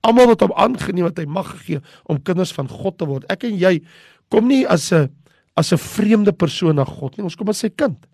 Almal 0.00 0.26
wat 0.26 0.40
hom 0.40 0.52
aangeneem 0.52 1.04
het, 1.04 1.18
hy 1.18 1.24
mag 1.24 1.50
gegee 1.50 1.80
om 2.04 2.22
kinders 2.22 2.52
van 2.52 2.68
God 2.68 2.98
te 2.98 3.06
word. 3.06 3.24
Ek 3.30 3.44
en 3.44 3.56
jy 3.56 3.80
kom 4.28 4.46
nie 4.48 4.66
as 4.66 4.92
'n 4.92 5.08
as 5.56 5.72
'n 5.72 5.78
vreemde 5.78 6.32
persoon 6.32 6.74
na 6.74 6.84
God 6.84 7.16
nie. 7.16 7.24
Ons 7.24 7.36
kom 7.36 7.48
as 7.48 7.58
sy 7.58 7.68
kind. 7.68 8.06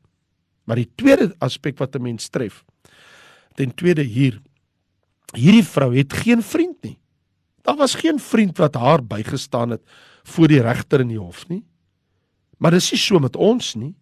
Maar 0.65 0.77
die 0.77 0.91
tweede 0.97 1.35
aspek 1.41 1.79
wat 1.79 1.97
'n 1.97 2.03
mens 2.03 2.29
tref, 2.29 2.65
ten 3.55 3.75
tweede 3.75 4.03
hier, 4.03 4.41
hierdie 5.35 5.65
vrou 5.65 5.95
het 5.95 6.13
geen 6.13 6.43
vriend 6.43 6.83
nie. 6.83 6.99
Daar 7.63 7.77
was 7.77 7.95
geen 7.95 8.19
vriend 8.19 8.59
wat 8.59 8.75
haar 8.75 9.03
bygestaan 9.03 9.71
het 9.71 9.83
voor 10.25 10.49
die 10.49 10.63
regter 10.63 11.01
in 11.01 11.09
die 11.09 11.19
hof 11.19 11.49
nie. 11.49 11.65
Maar 12.59 12.71
dis 12.71 12.91
nie 12.93 13.01
so 13.01 13.19
met 13.19 13.37
ons 13.37 13.75
nie. 13.75 13.95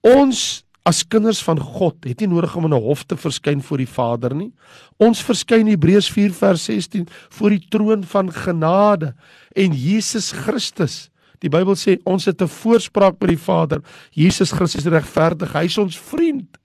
Ons 0.00 0.64
as 0.88 1.04
kinders 1.06 1.42
van 1.42 1.60
God 1.60 2.04
het 2.04 2.20
nie 2.20 2.28
nodig 2.28 2.56
om 2.56 2.64
in 2.64 2.74
'n 2.74 2.82
hof 2.82 3.04
te 3.04 3.16
verskyn 3.16 3.62
voor 3.62 3.78
die 3.78 3.88
Vader 3.88 4.34
nie. 4.34 4.52
Ons 4.98 5.22
verskyn 5.22 5.66
Hebreërs 5.66 6.10
4 6.10 6.32
vers 6.32 6.64
16 6.64 7.06
voor 7.28 7.50
die 7.50 7.66
troon 7.68 8.04
van 8.04 8.32
genade 8.32 9.14
en 9.54 9.72
Jesus 9.72 10.32
Christus. 10.32 11.11
Die 11.42 11.50
Bybel 11.50 11.74
sê 11.74 11.98
ons 12.06 12.24
het 12.24 12.40
'n 12.42 12.48
voorspraak 12.48 13.18
by 13.18 13.26
die 13.26 13.38
Vader. 13.38 13.82
Jesus 14.12 14.52
Christus 14.52 14.86
is 14.86 14.92
regverdig. 14.92 15.52
Hy's 15.52 15.78
ons 15.78 15.98
vriend. 15.98 16.58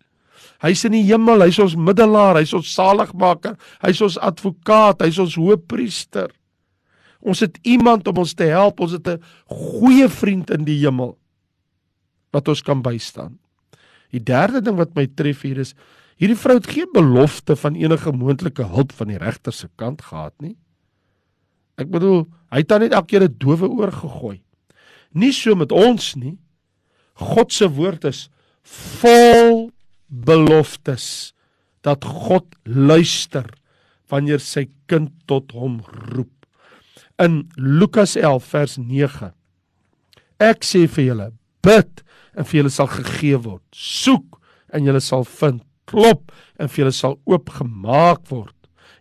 Hy's 0.61 0.85
in 0.85 0.91
die 0.91 1.03
hemel, 1.03 1.41
hy's 1.41 1.59
ons 1.59 1.75
middelaar, 1.75 2.35
hy's 2.35 2.53
ons 2.53 2.73
saligmaker, 2.73 3.57
hy's 3.81 4.01
ons 4.01 4.17
advokaat, 4.17 5.01
hy's 5.01 5.19
ons 5.19 5.35
hoëpriester. 5.35 6.31
Ons 7.21 7.39
het 7.39 7.57
iemand 7.63 8.07
om 8.07 8.17
ons 8.17 8.33
te 8.33 8.43
help. 8.43 8.79
Ons 8.79 8.91
het 8.91 9.07
'n 9.07 9.21
goeie 9.47 10.09
vriend 10.09 10.49
in 10.49 10.65
die 10.65 10.79
hemel 10.79 11.17
wat 12.31 12.47
ons 12.47 12.61
kan 12.61 12.81
bystaan. 12.81 13.37
Die 14.11 14.23
derde 14.23 14.61
ding 14.61 14.77
wat 14.77 14.95
my 14.95 15.07
tref 15.07 15.41
hier 15.41 15.59
is 15.59 15.75
hierdie 16.17 16.37
vrou 16.37 16.57
het 16.57 16.67
geen 16.67 16.89
belofte 16.93 17.55
van 17.55 17.75
enige 17.75 18.11
moontlike 18.11 18.63
hulp 18.63 18.91
van 18.91 19.07
die 19.07 19.17
regter 19.17 19.53
se 19.53 19.69
kant 19.75 20.01
gehad 20.01 20.33
nie. 20.41 20.55
Ek 21.77 21.91
bedoel, 21.91 22.25
hy 22.49 22.57
het 22.57 22.69
net 22.79 22.93
elke 22.93 23.07
keer 23.07 23.23
'n 23.23 23.35
dowe 23.37 23.69
oor 23.69 23.91
gegooi. 23.91 24.41
Nie 25.11 25.33
so 25.35 25.55
met 25.55 25.71
ons 25.71 26.15
nie. 26.15 26.37
God 27.17 27.53
se 27.53 27.67
woord 27.73 28.05
is 28.09 28.27
vol 28.67 29.69
beloftes 30.07 31.33
dat 31.85 32.05
God 32.05 32.47
luister 32.63 33.47
wanneer 34.11 34.41
sy 34.43 34.67
kind 34.91 35.11
tot 35.29 35.53
hom 35.55 35.79
roep. 36.11 36.33
In 37.19 37.47
Lukas 37.57 38.15
11 38.19 38.51
vers 38.51 38.75
9. 38.77 39.31
Ek 40.43 40.67
sê 40.67 40.85
vir 40.91 41.09
julle, 41.09 41.29
bid 41.65 42.03
en 42.37 42.45
vir 42.45 42.61
julle 42.61 42.73
sal 42.73 42.89
gegee 42.91 43.39
word. 43.41 43.63
Soek 43.73 44.37
en 44.75 44.85
julle 44.85 45.01
sal 45.01 45.25
vind. 45.39 45.63
Klop 45.87 46.33
en 46.59 46.67
vir 46.67 46.83
julle 46.83 46.95
sal 46.95 47.15
oopgemaak 47.25 48.25
word. 48.29 48.53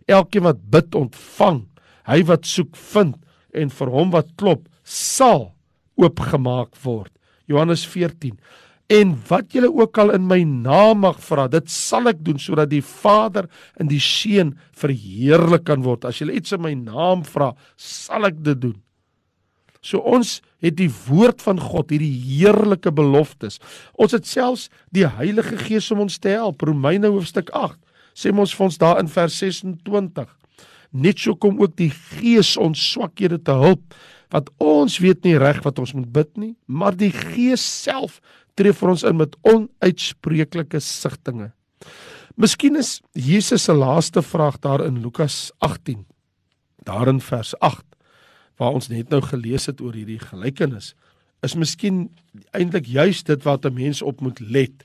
Elkeen 0.07 0.47
wat 0.47 0.61
bid, 0.71 0.95
ontvang. 0.95 1.65
Hy 2.07 2.21
wat 2.29 2.47
soek, 2.47 2.77
vind 2.93 3.17
en 3.57 3.71
vir 3.73 3.91
hom 3.91 4.13
wat 4.13 4.29
klop, 4.39 4.63
sal 4.87 5.56
oopgemaak 5.97 6.77
word. 6.83 7.11
Johannes 7.47 7.85
14. 7.87 8.37
En 8.87 9.13
wat 9.27 9.51
julle 9.51 9.67
ook 9.67 9.97
al 9.99 10.13
in 10.15 10.27
my 10.29 10.39
naam 10.47 11.01
mag 11.03 11.19
vra, 11.19 11.49
dit 11.51 11.67
sal 11.71 12.07
ek 12.07 12.21
doen 12.23 12.39
sodat 12.39 12.71
die 12.71 12.83
Vader 12.85 13.49
en 13.75 13.89
die 13.91 13.99
Seun 14.03 14.53
verheerlik 14.79 15.65
kan 15.67 15.83
word. 15.83 16.07
As 16.07 16.21
julle 16.21 16.37
iets 16.37 16.55
in 16.55 16.63
my 16.63 16.71
naam 16.77 17.25
vra, 17.27 17.51
sal 17.75 18.29
ek 18.29 18.39
dit 18.45 18.61
doen. 18.69 18.77
So 19.83 19.99
ons 20.07 20.39
het 20.63 20.77
die 20.79 20.89
woord 20.89 21.43
van 21.43 21.59
God, 21.61 21.91
hierdie 21.91 22.11
heerlike 22.11 22.91
beloftes. 22.95 23.59
Ons 23.99 24.15
het 24.15 24.27
selfs 24.27 24.67
die 24.95 25.05
Heilige 25.07 25.59
Gees 25.67 25.91
om 25.93 26.05
ons 26.07 26.17
te 26.19 26.33
help. 26.33 26.63
Romeine 26.65 27.11
hoofstuk 27.11 27.51
8 27.55 27.77
sê 28.17 28.31
ons 28.33 28.55
vir 28.57 28.65
ons 28.65 28.79
daar 28.81 28.99
in 29.03 29.09
vers 29.11 29.35
26. 29.43 30.29
Net 30.97 31.19
so 31.21 31.35
kom 31.37 31.59
ook 31.61 31.75
die 31.77 31.91
Gees 31.91 32.55
ons 32.57 32.81
swakhede 32.95 33.37
te 33.43 33.53
help 33.53 33.83
wat 34.33 34.49
ons 34.63 34.99
weet 34.99 35.23
nie 35.23 35.37
reg 35.37 35.63
wat 35.63 35.79
ons 35.79 35.93
moet 35.93 36.09
bid 36.11 36.31
nie, 36.37 36.53
maar 36.67 36.95
die 36.95 37.11
Gees 37.11 37.63
self 37.63 38.21
tree 38.57 38.73
vir 38.73 38.89
ons 38.89 39.03
in 39.03 39.17
met 39.17 39.35
onuitspreeklike 39.47 40.79
sigtinge. 40.81 41.51
Miskien 42.37 42.77
is 42.77 43.01
Jesus 43.13 43.65
se 43.65 43.73
laaste 43.73 44.21
vraag 44.21 44.59
daar 44.61 44.85
in 44.85 45.01
Lukas 45.01 45.51
18 45.59 46.05
daar 46.87 47.09
in 47.11 47.19
vers 47.19 47.53
8 47.59 47.83
waar 48.57 48.73
ons 48.77 48.89
net 48.89 49.11
nou 49.11 49.21
gelees 49.21 49.67
het 49.69 49.81
oor 49.81 49.93
hierdie 49.93 50.21
gelykenis 50.21 50.93
is 51.45 51.55
miskien 51.57 52.07
eintlik 52.57 52.87
juist 52.89 53.27
dit 53.29 53.43
wat 53.45 53.65
'n 53.65 53.73
mens 53.73 54.01
op 54.01 54.21
moet 54.21 54.39
let. 54.39 54.83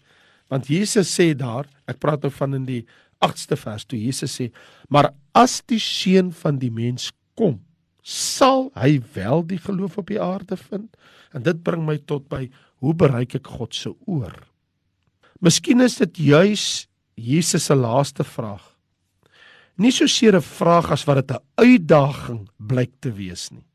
Want 0.48 0.66
Jesus 0.66 1.20
sê 1.20 1.34
daar, 1.34 1.66
ek 1.86 1.98
praat 1.98 2.22
nou 2.22 2.30
van 2.30 2.54
in 2.54 2.64
die 2.64 2.86
8ste 3.18 3.56
vers 3.56 3.84
toe 3.84 3.98
Jesus 3.98 4.40
sê, 4.40 4.52
maar 4.88 5.14
as 5.34 5.62
die 5.66 5.78
seun 5.78 6.32
van 6.32 6.58
die 6.58 6.70
mens 6.70 7.12
kom, 7.34 7.60
sal 8.02 8.70
hy 8.74 9.00
wel 9.14 9.46
die 9.46 9.58
geloof 9.58 9.98
op 9.98 10.06
die 10.06 10.20
aarde 10.20 10.56
vind? 10.56 10.96
En 11.32 11.42
dit 11.42 11.62
bring 11.62 11.86
my 11.86 11.98
tot 11.98 12.28
by 12.28 12.50
hoe 12.82 12.94
bereik 12.94 13.34
ek 13.34 13.46
God 13.46 13.74
se 13.74 13.94
oor? 14.06 14.34
Miskien 15.40 15.80
is 15.80 15.96
dit 15.96 16.16
juis 16.16 16.88
Jesus 17.14 17.64
se 17.64 17.74
laaste 17.74 18.24
vraag 18.24 18.72
nie 19.76 19.92
so 19.92 20.06
seer 20.06 20.36
'n 20.36 20.42
vraag 20.42 20.90
as 20.90 21.04
wat 21.04 21.16
dit 21.26 21.36
'n 21.36 21.44
uitdaging 21.56 22.48
blyk 22.58 22.92
te 23.00 23.12
wees 23.12 23.50
nie. 23.50 23.66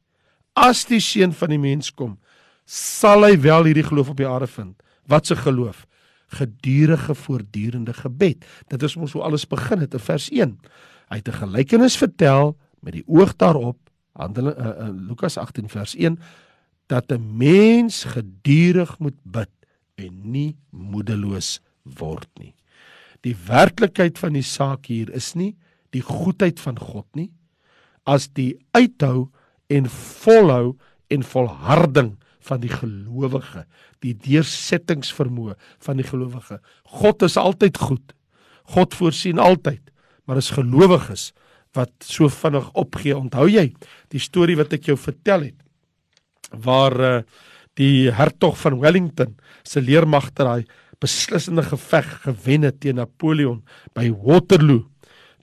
As 0.56 0.86
die 0.86 1.00
seun 1.00 1.34
van 1.34 1.50
die 1.50 1.60
mens 1.60 1.92
kom, 1.92 2.18
sal 2.66 3.24
hy 3.24 3.38
wel 3.42 3.64
hierdie 3.64 3.84
geloof 3.84 4.10
op 4.10 4.18
die 4.18 4.28
aarde 4.28 4.48
vind. 4.48 4.84
Wat 5.08 5.26
se 5.26 5.36
geloof? 5.36 5.86
Gedurende 6.28 7.16
voortdurende 7.16 7.94
gebed. 7.94 8.46
Dit 8.68 8.84
is 8.84 8.96
ons 8.96 9.12
hoe 9.14 9.22
alles 9.22 9.48
begin 9.48 9.80
het 9.80 9.94
in 9.94 10.00
vers 10.00 10.30
1. 10.30 10.60
Hy 11.10 11.16
het 11.16 11.28
'n 11.28 11.32
gelykenis 11.32 11.98
vertel 11.98 12.58
met 12.82 12.94
die 12.94 13.04
oog 13.08 13.36
daarop, 13.36 13.78
Handelinge 14.18 14.58
uh, 14.58 14.88
uh, 14.88 14.92
Lukas 15.10 15.38
18 15.38 15.70
vers 15.70 15.96
1, 15.96 16.20
dat 16.88 17.12
'n 17.12 17.38
mens 17.38 18.04
gedurig 18.04 18.98
moet 19.00 19.20
bid 19.24 19.52
en 19.96 20.32
nie 20.32 20.58
moedeloos 20.70 21.60
word 21.84 22.30
nie. 22.40 22.54
Die 23.22 23.36
werklikheid 23.48 24.20
van 24.20 24.34
die 24.34 24.46
saak 24.46 24.86
hier 24.86 25.10
is 25.10 25.34
nie 25.36 25.56
die 25.96 26.04
goedheid 26.06 26.60
van 26.60 26.78
God 26.80 27.08
nie 27.16 27.32
as 28.08 28.30
die 28.38 28.56
uithou 28.78 29.30
en 29.74 29.90
volhou 29.92 30.78
en 31.12 31.24
volharding 31.24 32.16
van 32.48 32.62
die 32.64 32.72
gelowige 32.72 33.66
die 34.04 34.14
deursettingsvermoë 34.14 35.58
van 35.84 36.00
die 36.00 36.08
gelowige 36.08 36.60
God 37.02 37.26
is 37.28 37.38
altyd 37.40 37.80
goed 37.82 38.16
God 38.76 38.96
voorsien 38.96 39.42
altyd 39.44 39.82
maar 40.28 40.40
as 40.40 40.54
gelowiges 40.56 41.32
wat 41.78 41.94
so 42.04 42.30
vinnig 42.30 42.68
opgee 42.74 43.16
onthou 43.18 43.48
jy 43.52 43.70
die 44.14 44.24
storie 44.24 44.58
wat 44.60 44.74
ek 44.74 44.90
jou 44.92 44.98
vertel 44.98 45.48
het 45.52 46.60
waar 46.66 46.98
uh, 47.00 47.22
die 47.78 48.10
hertog 48.12 48.58
van 48.58 48.80
Wellington 48.82 49.38
se 49.64 49.82
leermagter 49.82 50.50
daai 50.50 50.66
beslissende 51.00 51.62
geveg 51.62 52.08
gewen 52.26 52.66
het 52.66 52.80
teen 52.82 52.98
Napoleon 52.98 53.62
by 53.94 54.10
Waterloo 54.10 54.88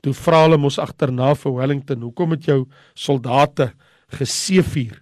Toe 0.05 0.13
vra 0.13 0.43
hulle 0.45 0.59
mos 0.61 0.77
agterna 0.83 1.33
vir 1.33 1.55
Wellington, 1.57 2.03
"Hoekom 2.05 2.37
het 2.37 2.45
jou 2.45 2.67
soldate 2.95 3.73
geseëvier?" 4.13 5.01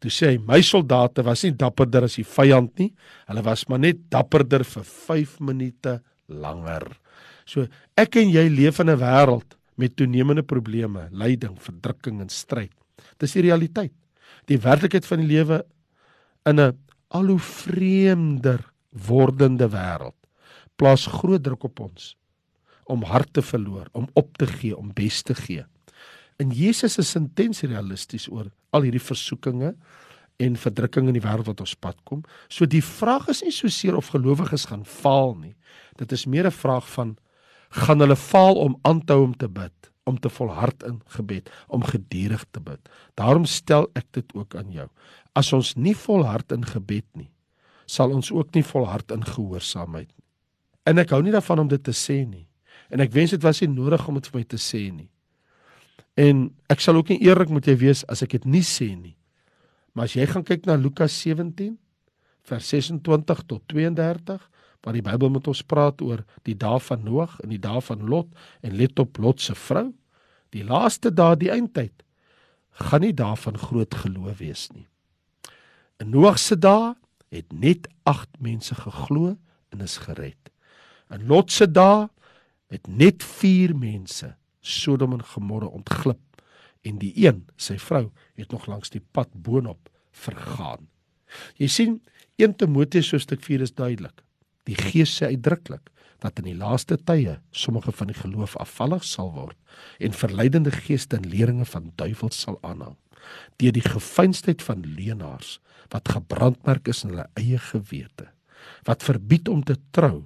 Toe 0.00 0.10
sê 0.10 0.26
hy, 0.32 0.38
"My 0.38 0.60
soldate 0.60 1.22
was 1.24 1.44
nie 1.44 1.52
dapperder 1.52 2.04
as 2.04 2.16
die 2.16 2.24
vyand 2.24 2.78
nie. 2.78 2.92
Hulle 3.28 3.42
was 3.42 3.68
maar 3.68 3.78
net 3.78 4.10
dapperder 4.10 4.64
vir 4.64 4.82
5 4.84 5.40
minute 5.40 6.02
langer." 6.28 6.98
So, 7.46 7.66
ek 7.96 8.16
en 8.16 8.28
jy 8.28 8.48
leef 8.48 8.80
in 8.80 8.90
'n 8.90 8.98
wêreld 8.98 9.56
met 9.82 9.96
toenemende 9.98 10.44
probleme, 10.46 11.08
lyding, 11.10 11.56
verdrukking 11.58 12.22
en 12.22 12.30
stryd. 12.30 12.72
Dis 13.18 13.34
die 13.34 13.46
realiteit. 13.48 13.94
Die 14.50 14.60
werklikheid 14.62 15.06
van 15.08 15.22
die 15.22 15.30
lewe 15.30 15.62
in 16.46 16.60
'n 16.60 16.78
al 17.10 17.26
hoe 17.26 17.38
vreemder 17.38 18.60
wordende 18.90 19.68
wêreld 19.68 20.16
plaas 20.76 21.06
groot 21.06 21.42
druk 21.42 21.64
op 21.64 21.80
ons 21.80 22.16
om 22.90 23.04
hart 23.06 23.32
te 23.32 23.42
verloor, 23.42 23.86
om 23.92 24.08
op 24.18 24.36
te 24.36 24.46
gee, 24.46 24.76
om 24.76 24.90
bes 24.92 25.22
te 25.22 25.34
gee. 25.34 25.64
En 26.36 26.50
Jesus 26.50 26.98
is 26.98 27.14
intens 27.14 27.62
realisties 27.62 28.26
oor 28.28 28.50
al 28.70 28.82
hierdie 28.82 29.02
versoekinge 29.02 29.74
en 30.42 30.56
verdrukking 30.56 31.06
in 31.06 31.16
die 31.16 31.22
wêreld 31.22 31.46
wat 31.46 31.60
ons 31.60 31.76
pad 31.78 31.96
kom. 32.08 32.24
So 32.48 32.66
die 32.66 32.82
vraag 32.82 33.28
is 33.28 33.42
nie 33.42 33.54
so 33.54 33.68
seer 33.68 33.96
of 33.96 34.10
gelowiges 34.10 34.66
gaan 34.72 34.84
faal 34.84 35.36
nie. 35.38 35.54
Dit 35.96 36.12
is 36.12 36.26
meer 36.26 36.46
'n 36.46 36.50
vraag 36.50 36.88
van 36.88 37.16
gaan 37.72 38.04
hulle 38.04 38.16
faal 38.18 38.58
om 38.60 38.76
aan 38.88 39.00
te 39.04 39.16
hou 39.16 39.24
om 39.24 39.36
te 39.36 39.48
bid, 39.48 39.90
om 40.08 40.18
te 40.20 40.28
volhard 40.28 40.82
in 40.88 41.00
gebed, 41.16 41.50
om 41.68 41.84
gedurig 41.84 42.44
te 42.50 42.60
bid. 42.60 42.80
Daarom 43.18 43.44
stel 43.48 43.88
ek 43.98 44.08
dit 44.16 44.34
ook 44.36 44.56
aan 44.58 44.72
jou. 44.74 44.88
As 45.38 45.52
ons 45.56 45.74
nie 45.76 45.94
volhard 45.96 46.52
in 46.52 46.66
gebed 46.68 47.06
nie, 47.16 47.30
sal 47.86 48.12
ons 48.12 48.30
ook 48.32 48.52
nie 48.54 48.64
volhard 48.64 49.12
in 49.14 49.24
gehoorsaamheid 49.24 50.10
nie. 50.10 50.26
En 50.88 50.98
ek 50.98 51.14
hou 51.14 51.22
nie 51.22 51.32
daarvan 51.34 51.62
om 51.62 51.70
dit 51.70 51.82
te 51.82 51.94
sê 51.94 52.22
nie. 52.26 52.46
En 52.92 53.00
ek 53.00 53.12
wens 53.14 53.32
dit 53.32 53.42
was 53.42 53.62
nie 53.62 53.70
nodig 53.72 54.04
om 54.08 54.18
dit 54.18 54.28
vir 54.28 54.40
my 54.40 54.44
te 54.48 54.60
sê 54.60 54.82
nie. 54.90 55.08
En 56.18 56.48
ek 56.72 56.82
sal 56.84 56.98
ook 56.98 57.12
nie 57.12 57.22
eerlik 57.24 57.52
moet 57.52 57.68
jy 57.68 57.76
wees 57.80 58.02
as 58.12 58.24
ek 58.24 58.36
dit 58.36 58.48
nie 58.58 58.64
sê 58.66 58.90
nie. 58.96 59.14
Maar 59.96 60.10
as 60.10 60.16
jy 60.16 60.26
gaan 60.28 60.44
kyk 60.44 60.66
na 60.68 60.76
Lukas 60.76 61.14
17 61.22 61.76
vers 62.48 62.68
26 62.74 63.44
tot 63.48 63.62
32 63.70 64.40
waar 64.82 64.96
die 64.96 65.04
Bybel 65.04 65.30
met 65.30 65.48
ons 65.50 65.62
praat 65.62 66.02
oor 66.02 66.24
die 66.46 66.56
dae 66.58 66.80
van 66.82 67.04
Noag 67.06 67.38
en 67.40 67.52
die 67.54 67.60
dae 67.62 67.80
van 67.80 68.06
Lot 68.10 68.30
en 68.62 68.76
let 68.76 68.98
op 68.98 69.18
Lot 69.22 69.40
se 69.40 69.54
vrou, 69.54 69.92
die 70.50 70.64
laaste 70.66 71.12
dae 71.14 71.36
die 71.38 71.52
eindtyd 71.54 72.02
gaan 72.82 73.04
nie 73.04 73.12
daarvan 73.12 73.58
groot 73.60 73.94
geloof 73.94 74.38
wees 74.40 74.68
nie. 74.72 74.86
In 76.00 76.10
Noag 76.10 76.38
se 76.40 76.56
dae 76.56 76.94
het 77.32 77.52
net 77.52 77.88
8 78.08 78.40
mense 78.40 78.74
geglo 78.74 79.36
en 79.72 79.84
is 79.84 79.98
gered. 80.04 80.50
In 81.12 81.26
Lot 81.28 81.52
se 81.52 81.68
dae 81.68 82.08
het 82.72 82.88
net 82.88 83.22
4 83.22 83.76
mense 83.76 84.34
Sodom 84.62 85.12
en 85.12 85.24
Gomorra 85.24 85.66
ontglip 85.66 86.20
en 86.82 86.98
die 86.98 87.12
een, 87.14 87.44
sy 87.56 87.76
vrou, 87.78 88.08
het 88.38 88.50
nog 88.50 88.66
langs 88.66 88.90
die 88.90 89.02
pad 89.14 89.30
boonop 89.34 89.90
vergaan. 90.10 90.88
Jy 91.60 91.68
sien, 91.70 92.00
1 92.42 92.56
Timoteus 92.58 93.12
hoofstuk 93.14 93.42
4 93.44 93.62
is 93.68 93.74
duidelik. 93.74 94.22
Die 94.68 94.78
Gees 94.78 95.14
sê 95.18 95.32
uitdruklik 95.32 95.90
dat 96.22 96.38
in 96.38 96.46
die 96.52 96.58
laaste 96.58 96.96
tye 96.96 97.38
sommige 97.50 97.92
van 97.92 98.12
die 98.12 98.18
geloof 98.18 98.56
afvallig 98.62 99.04
sal 99.04 99.32
word 99.34 99.58
en 99.98 100.14
verleidende 100.14 100.70
geeste 100.70 101.18
en 101.18 101.28
leringe 101.28 101.66
van 101.66 101.90
duiwels 101.96 102.40
sal 102.44 102.58
aanhang 102.62 102.96
deur 103.62 103.74
die 103.74 103.86
gefeinsheid 103.86 104.62
van 104.62 104.82
leenaars 104.96 105.58
wat 105.94 106.10
gebrandmerk 106.14 106.88
is 106.88 107.02
in 107.04 107.14
hulle 107.14 107.26
eie 107.40 107.58
gewete 107.70 108.28
wat 108.86 109.02
verbied 109.06 109.50
om 109.50 109.64
te 109.66 109.76
trou 109.90 110.22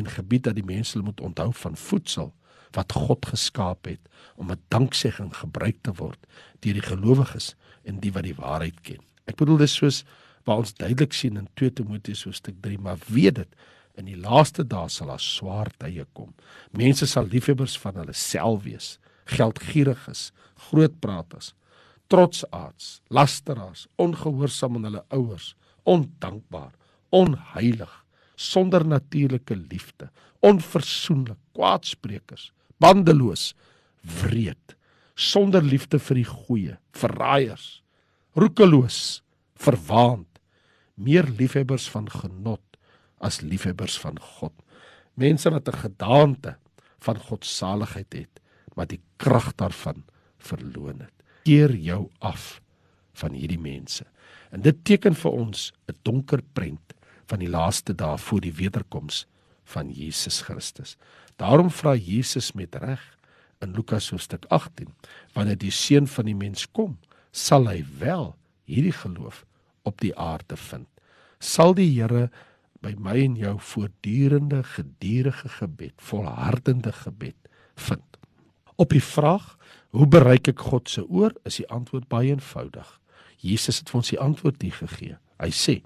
en 0.00 0.10
gebied 0.10 0.48
dat 0.48 0.56
die 0.58 0.66
mense 0.66 0.98
moet 0.98 1.20
onthou 1.20 1.50
van 1.60 1.76
voedsel 1.76 2.32
wat 2.74 2.92
God 2.92 3.26
geskaap 3.30 3.86
het 3.86 4.00
om 4.36 4.50
'n 4.50 4.62
danksegging 4.68 5.30
gebruik 5.36 5.76
te 5.82 5.92
word 5.92 6.20
deur 6.60 6.74
die 6.74 6.88
gelowiges 6.88 7.54
en 7.84 8.00
die 8.00 8.12
wat 8.12 8.24
die 8.24 8.34
waarheid 8.34 8.80
ken. 8.80 9.00
Ek 9.26 9.36
bedoel 9.36 9.56
dis 9.56 9.74
soos 9.74 10.04
waar 10.44 10.62
ons 10.62 10.74
duidelik 10.76 11.14
sien 11.16 11.38
in 11.40 11.48
2 11.58 11.72
Timoteus 11.80 12.24
hoofstuk 12.26 12.60
3, 12.64 12.78
maar 12.78 13.00
weet 13.08 13.40
dit 13.42 13.64
in 13.98 14.08
die 14.10 14.18
laaste 14.18 14.64
dae 14.66 14.90
sal 14.90 15.12
daar 15.12 15.22
swaar 15.22 15.70
tye 15.78 16.04
kom. 16.18 16.32
Mense 16.74 17.06
sal 17.06 17.28
liefhebbers 17.30 17.76
van 17.80 18.00
hulle 18.00 18.14
self 18.18 18.64
wees, 18.66 18.96
geldgieriges, 19.30 20.30
grootpraters, 20.68 21.52
trotsaards, 22.12 22.98
lasteraars, 23.08 23.86
ongehoorsaam 24.02 24.78
aan 24.78 24.88
hulle 24.90 25.04
ouers, 25.14 25.54
ondankbaar, 25.88 26.72
onheilig, 27.14 27.92
sonder 28.34 28.84
natuurlike 28.86 29.56
liefde, 29.70 30.10
onversoenlik, 30.44 31.38
kwaadsprekers, 31.56 32.50
bandeloos, 32.82 33.52
wreed, 34.20 34.76
sonder 35.14 35.64
liefde 35.64 36.00
vir 36.02 36.20
die 36.20 36.28
goeie, 36.28 36.76
verraaiers, 36.98 37.68
roekeloos, 38.36 39.22
verwaand, 39.62 40.28
meer 40.94 41.28
liefhebbers 41.38 41.88
van 41.90 42.10
genot 42.10 42.62
as 43.18 43.40
liefhebbers 43.40 43.98
van 44.00 44.18
God. 44.20 44.52
Mense 45.14 45.50
wat 45.50 45.68
'n 45.68 45.82
gedaante 45.86 46.56
van 46.98 47.18
God 47.18 47.44
se 47.44 47.54
saligheid 47.54 48.12
het, 48.12 48.40
maar 48.74 48.86
die 48.86 49.00
krag 49.16 49.54
daarvan 49.54 50.04
verloon 50.38 51.00
het. 51.00 51.12
Keer 51.44 51.74
jou 51.74 52.10
af 52.18 52.60
van 53.12 53.32
hierdie 53.32 53.58
mense. 53.58 54.04
En 54.50 54.60
dit 54.60 54.84
teken 54.84 55.14
vir 55.14 55.30
ons 55.30 55.72
'n 55.88 55.96
donker 56.02 56.42
prent 56.52 56.94
van 57.26 57.38
die 57.38 57.48
laaste 57.48 57.94
dae 57.94 58.18
voor 58.18 58.40
die 58.40 58.52
wederkoms 58.52 59.26
van 59.64 59.90
Jesus 59.90 60.40
Christus. 60.40 60.96
Daarom 61.36 61.70
vra 61.70 61.94
Jesus 61.94 62.52
met 62.52 62.74
reg 62.74 63.18
in 63.58 63.72
Lukas 63.72 64.10
hoofstuk 64.10 64.44
18, 64.48 64.94
wanneer 65.32 65.58
die 65.58 65.70
seun 65.70 66.06
van 66.06 66.24
die 66.24 66.34
mens 66.34 66.70
kom, 66.70 66.98
sal 67.30 67.66
hy 67.66 67.84
wel 67.98 68.36
hierdie 68.64 68.92
geloof 68.92 69.44
op 69.84 70.00
die 70.02 70.12
aarde 70.18 70.56
vind. 70.56 70.88
Sal 71.38 71.74
die 71.76 71.90
Here 71.92 72.28
by 72.84 72.94
my 73.00 73.16
en 73.24 73.36
jou 73.40 73.54
voortdurende 73.72 74.62
gedurende 74.74 75.48
gebed, 75.58 75.94
volhardende 75.96 76.92
gebed 76.92 77.36
vind. 77.80 78.18
Op 78.76 78.90
die 78.92 79.02
vraag, 79.02 79.54
hoe 79.94 80.06
bereik 80.10 80.50
ek 80.50 80.64
God 80.68 80.90
se 80.90 81.04
oor, 81.06 81.32
is 81.48 81.60
die 81.60 81.68
antwoord 81.72 82.08
baie 82.12 82.34
eenvoudig. 82.34 82.88
Jesus 83.44 83.80
het 83.80 83.92
vir 83.92 84.00
ons 84.00 84.12
die 84.12 84.20
antwoord 84.20 84.64
hier 84.64 84.78
gegee. 84.80 85.16
Hy 85.40 85.50
sê: 85.52 85.82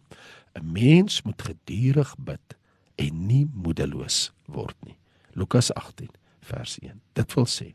'n 0.57 0.73
Mens 0.73 1.23
moet 1.23 1.43
gedurig 1.43 2.15
bid 2.19 2.57
en 2.97 3.27
nie 3.27 3.47
moedeloos 3.53 4.33
word 4.47 4.77
nie. 4.87 4.97
Lukas 5.35 5.71
18 5.75 6.11
vers 6.41 6.79
1. 6.83 7.01
Dit 7.15 7.35
wil 7.35 7.47
sê 7.47 7.75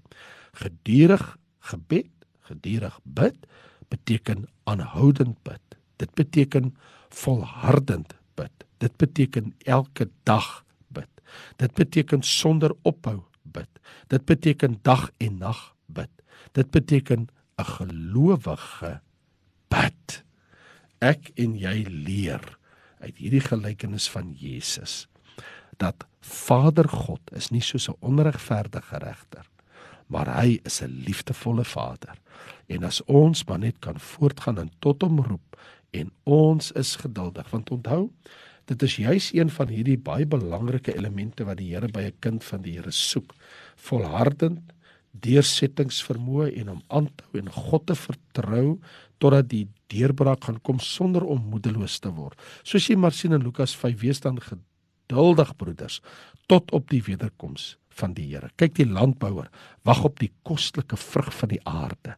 gedurig 0.53 1.23
gebed, 1.59 2.11
gedurig 2.49 2.99
bid 3.03 3.37
beteken 3.89 4.47
aanhoudend 4.69 5.37
bid. 5.43 5.61
Dit 6.03 6.13
beteken 6.19 6.73
volhardend 7.09 8.13
bid. 8.35 8.65
Dit 8.77 8.97
beteken 8.99 9.53
elke 9.63 10.09
dag 10.27 10.65
bid. 10.87 11.09
Dit 11.55 11.73
beteken 11.73 12.23
sonder 12.23 12.75
ophou 12.81 13.21
bid. 13.41 13.69
Dit 14.11 14.25
beteken 14.25 14.79
dag 14.81 15.07
en 15.17 15.37
nag 15.37 15.61
bid. 15.85 16.11
Dit 16.51 16.71
beteken 16.71 17.29
'n 17.57 17.63
gelowige 17.63 18.99
bid. 19.67 20.23
Ek 20.99 21.31
en 21.35 21.55
jy 21.55 21.85
leer 21.87 22.57
uit 22.99 23.17
hierdie 23.17 23.43
gelykenis 23.43 24.09
van 24.09 24.31
Jesus 24.31 25.07
dat 25.77 26.05
Vader 26.21 26.87
God 26.89 27.21
is 27.35 27.49
nie 27.49 27.61
soos 27.61 27.89
'n 27.89 27.97
onregverdige 27.99 28.97
regter, 28.97 29.45
maar 30.07 30.27
hy 30.41 30.59
is 30.63 30.81
'n 30.81 31.03
liefdevolle 31.07 31.65
Vader. 31.65 32.15
En 32.67 32.83
as 32.83 33.03
ons 33.03 33.43
maar 33.43 33.59
net 33.59 33.79
kan 33.79 33.99
voortgaan 33.99 34.57
en 34.57 34.71
tot 34.79 35.01
hom 35.01 35.19
roep 35.19 35.57
en 35.93 36.11
ons 36.25 36.71
is 36.79 36.95
geduldig, 37.01 37.49
want 37.53 37.71
onthou, 37.71 38.09
dit 38.71 38.85
is 38.87 38.95
juis 39.01 39.31
een 39.35 39.49
van 39.51 39.71
hierdie 39.71 39.97
baie 39.99 40.25
belangrike 40.25 40.95
elemente 40.95 41.45
wat 41.47 41.59
die 41.59 41.73
Here 41.73 41.87
by 41.87 42.07
'n 42.09 42.19
kind 42.19 42.43
van 42.43 42.61
die 42.61 42.77
Here 42.77 42.91
soek, 42.91 43.33
volhardend 43.75 44.73
deursettingsvermoë 45.13 46.51
en 46.61 46.69
om 46.69 46.81
aan 46.87 47.07
te 47.15 47.23
hou 47.29 47.39
en 47.39 47.51
God 47.51 47.85
te 47.85 47.95
vertrou 47.95 48.79
totdat 49.21 49.49
die 49.49 49.67
deurbraak 49.93 50.43
gaan 50.43 50.59
kom 50.61 50.79
sonder 50.79 51.23
om 51.23 51.49
moedeloos 51.51 51.99
te 51.99 52.09
word. 52.09 52.39
Soos 52.63 52.89
jy 52.89 52.97
maar 52.99 53.11
sien 53.15 53.33
in 53.33 53.43
Lukas 53.45 53.75
5, 53.75 53.99
wees 54.01 54.19
dan 54.19 54.39
geduldig 54.41 55.55
broeders 55.55 56.01
tot 56.47 56.71
op 56.71 56.89
die 56.89 57.03
wederkoms 57.05 57.77
van 57.93 58.15
die 58.17 58.25
Here. 58.31 58.49
Kyk 58.57 58.75
die 58.81 58.89
landbouer 58.89 59.49
wag 59.85 60.03
op 60.03 60.19
die 60.19 60.31
kostelike 60.43 60.97
vrug 60.97 61.31
van 61.33 61.53
die 61.53 61.61
aarde. 61.69 62.17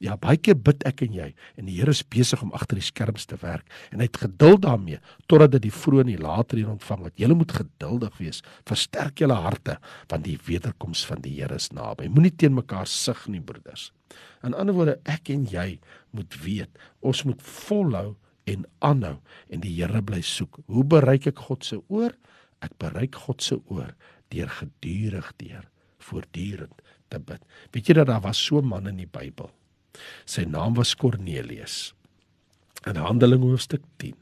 Ja, 0.00 0.14
baie 0.16 0.38
keer 0.40 0.56
bid 0.56 0.80
ek 0.88 1.02
en 1.04 1.12
jy 1.12 1.26
en 1.60 1.66
die 1.68 1.74
Here 1.76 1.92
is 1.92 2.00
besig 2.08 2.40
om 2.40 2.54
agter 2.56 2.78
die 2.78 2.86
skerms 2.86 3.26
te 3.28 3.36
werk 3.42 3.66
en 3.92 4.00
hy 4.00 4.06
het 4.08 4.22
geduld 4.22 4.62
daarmee 4.64 4.96
totdat 5.28 5.52
dit 5.58 5.66
die 5.66 5.74
vroeë 5.76 6.06
en 6.06 6.12
die 6.14 6.22
later 6.22 6.56
hier 6.56 6.70
ontvang 6.72 7.02
het. 7.04 7.18
Julle 7.20 7.36
moet 7.36 7.52
geduldig 7.52 8.16
wees. 8.16 8.40
Versterk 8.68 9.20
julle 9.20 9.36
harte 9.36 9.76
want 10.08 10.24
die 10.24 10.38
wederkoms 10.46 11.04
van 11.04 11.20
die 11.20 11.34
Here 11.36 11.60
is 11.60 11.68
naby. 11.76 12.08
Moenie 12.08 12.32
teen 12.32 12.56
mekaar 12.56 12.88
sug 12.88 13.26
nie, 13.28 13.42
broeders. 13.44 13.90
In 14.40 14.56
ander 14.56 14.78
woorde, 14.78 14.96
ek 15.04 15.28
en 15.36 15.44
jy 15.52 15.76
moet 16.16 16.40
weet, 16.46 16.80
ons 17.04 17.22
moet 17.28 17.44
volhou 17.60 18.16
en 18.48 18.64
aanhou 18.80 19.18
en 19.52 19.60
die 19.68 19.76
Here 19.76 20.00
bly 20.00 20.24
soek. 20.24 20.62
Hoe 20.72 20.88
bereik 20.96 21.28
ek 21.34 21.44
God 21.50 21.68
se 21.68 21.76
oor? 21.92 22.16
Ek 22.64 22.72
bereik 22.80 23.20
God 23.28 23.44
se 23.44 23.60
oor 23.68 23.92
deur 24.32 24.48
gedurig 24.62 25.32
deur 25.44 25.68
voortdurend 26.08 26.84
te 27.12 27.20
bid. 27.20 27.44
Weet 27.74 27.92
jy 27.92 28.00
dat 28.00 28.08
daar 28.08 28.24
was 28.24 28.40
so 28.40 28.64
'n 28.64 28.68
man 28.72 28.88
in 28.88 28.96
die 28.96 29.10
Bybel. 29.10 29.52
Sy 30.24 30.46
naam 30.48 30.74
was 30.78 30.94
Kornelius. 30.96 31.92
In 32.86 32.96
Handelinge 32.96 33.50
hoofstuk 33.50 33.82
10 34.02 34.16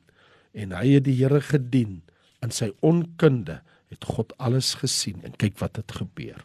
en 0.59 0.72
hy 0.74 0.96
het 0.96 1.04
die 1.07 1.16
Here 1.18 1.40
gedien 1.44 2.00
in 2.42 2.54
sy 2.54 2.70
onkunde 2.85 3.61
het 3.88 4.04
God 4.04 4.35
alles 4.42 4.74
gesien 4.81 5.22
en 5.24 5.37
kyk 5.40 5.59
wat 5.62 5.78
het 5.81 5.92
gebeur. 5.96 6.40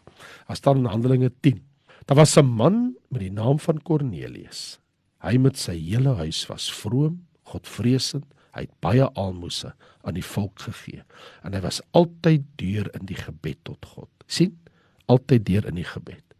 As 0.48 0.62
dan 0.64 0.84
in 0.84 0.90
Handelinge 0.90 1.32
10. 1.44 1.60
Daar 2.06 2.16
was 2.16 2.36
'n 2.36 2.44
man 2.44 2.96
met 3.08 3.20
die 3.20 3.32
naam 3.32 3.58
van 3.58 3.82
Kornelius. 3.82 4.78
Hy 5.18 5.36
met 5.38 5.58
sy 5.58 5.78
hele 5.78 6.14
huis 6.14 6.46
was 6.46 6.72
vroom 6.72 7.26
Godvreesend. 7.42 8.24
Hy 8.54 8.60
het 8.60 8.80
baie 8.80 9.04
almoses 9.12 9.72
aan 10.02 10.14
die 10.14 10.24
volk 10.24 10.60
gegee 10.60 11.02
en 11.42 11.52
hy 11.52 11.60
was 11.60 11.80
altyd 11.90 12.42
deur 12.56 12.90
in 12.94 13.06
die 13.06 13.18
gebed 13.18 13.58
tot 13.62 13.86
God. 13.86 14.08
sien? 14.26 14.58
Altyd 15.06 15.46
deur 15.46 15.66
in 15.66 15.74
die 15.74 15.84
gebed. 15.84 16.33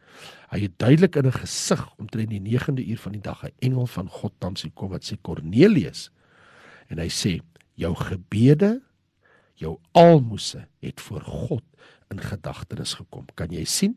Hy 0.50 0.60
het 0.66 0.78
duidelik 0.78 1.16
in 1.16 1.26
'n 1.26 1.40
gesig 1.40 1.82
omtrent 1.98 2.30
die 2.30 2.40
9de 2.40 2.84
uur 2.86 2.98
van 2.98 3.12
die 3.12 3.20
dag 3.20 3.44
'n 3.44 3.52
engel 3.58 3.86
van 3.86 4.08
God 4.08 4.32
dan 4.38 4.56
sy 4.56 4.70
kom 4.74 4.90
wat 4.90 5.04
sê 5.04 5.16
Kornelius 5.22 6.10
en 6.88 6.98
hy 6.98 7.08
sê 7.08 7.40
jou 7.74 7.94
gebede, 7.94 8.82
jou 9.54 9.78
almoses 9.92 10.66
het 10.80 11.00
voor 11.00 11.20
God 11.20 11.64
in 12.10 12.20
gedagtenis 12.20 12.94
gekom. 12.94 13.26
Kan 13.34 13.50
jy 13.50 13.64
sien? 13.64 13.96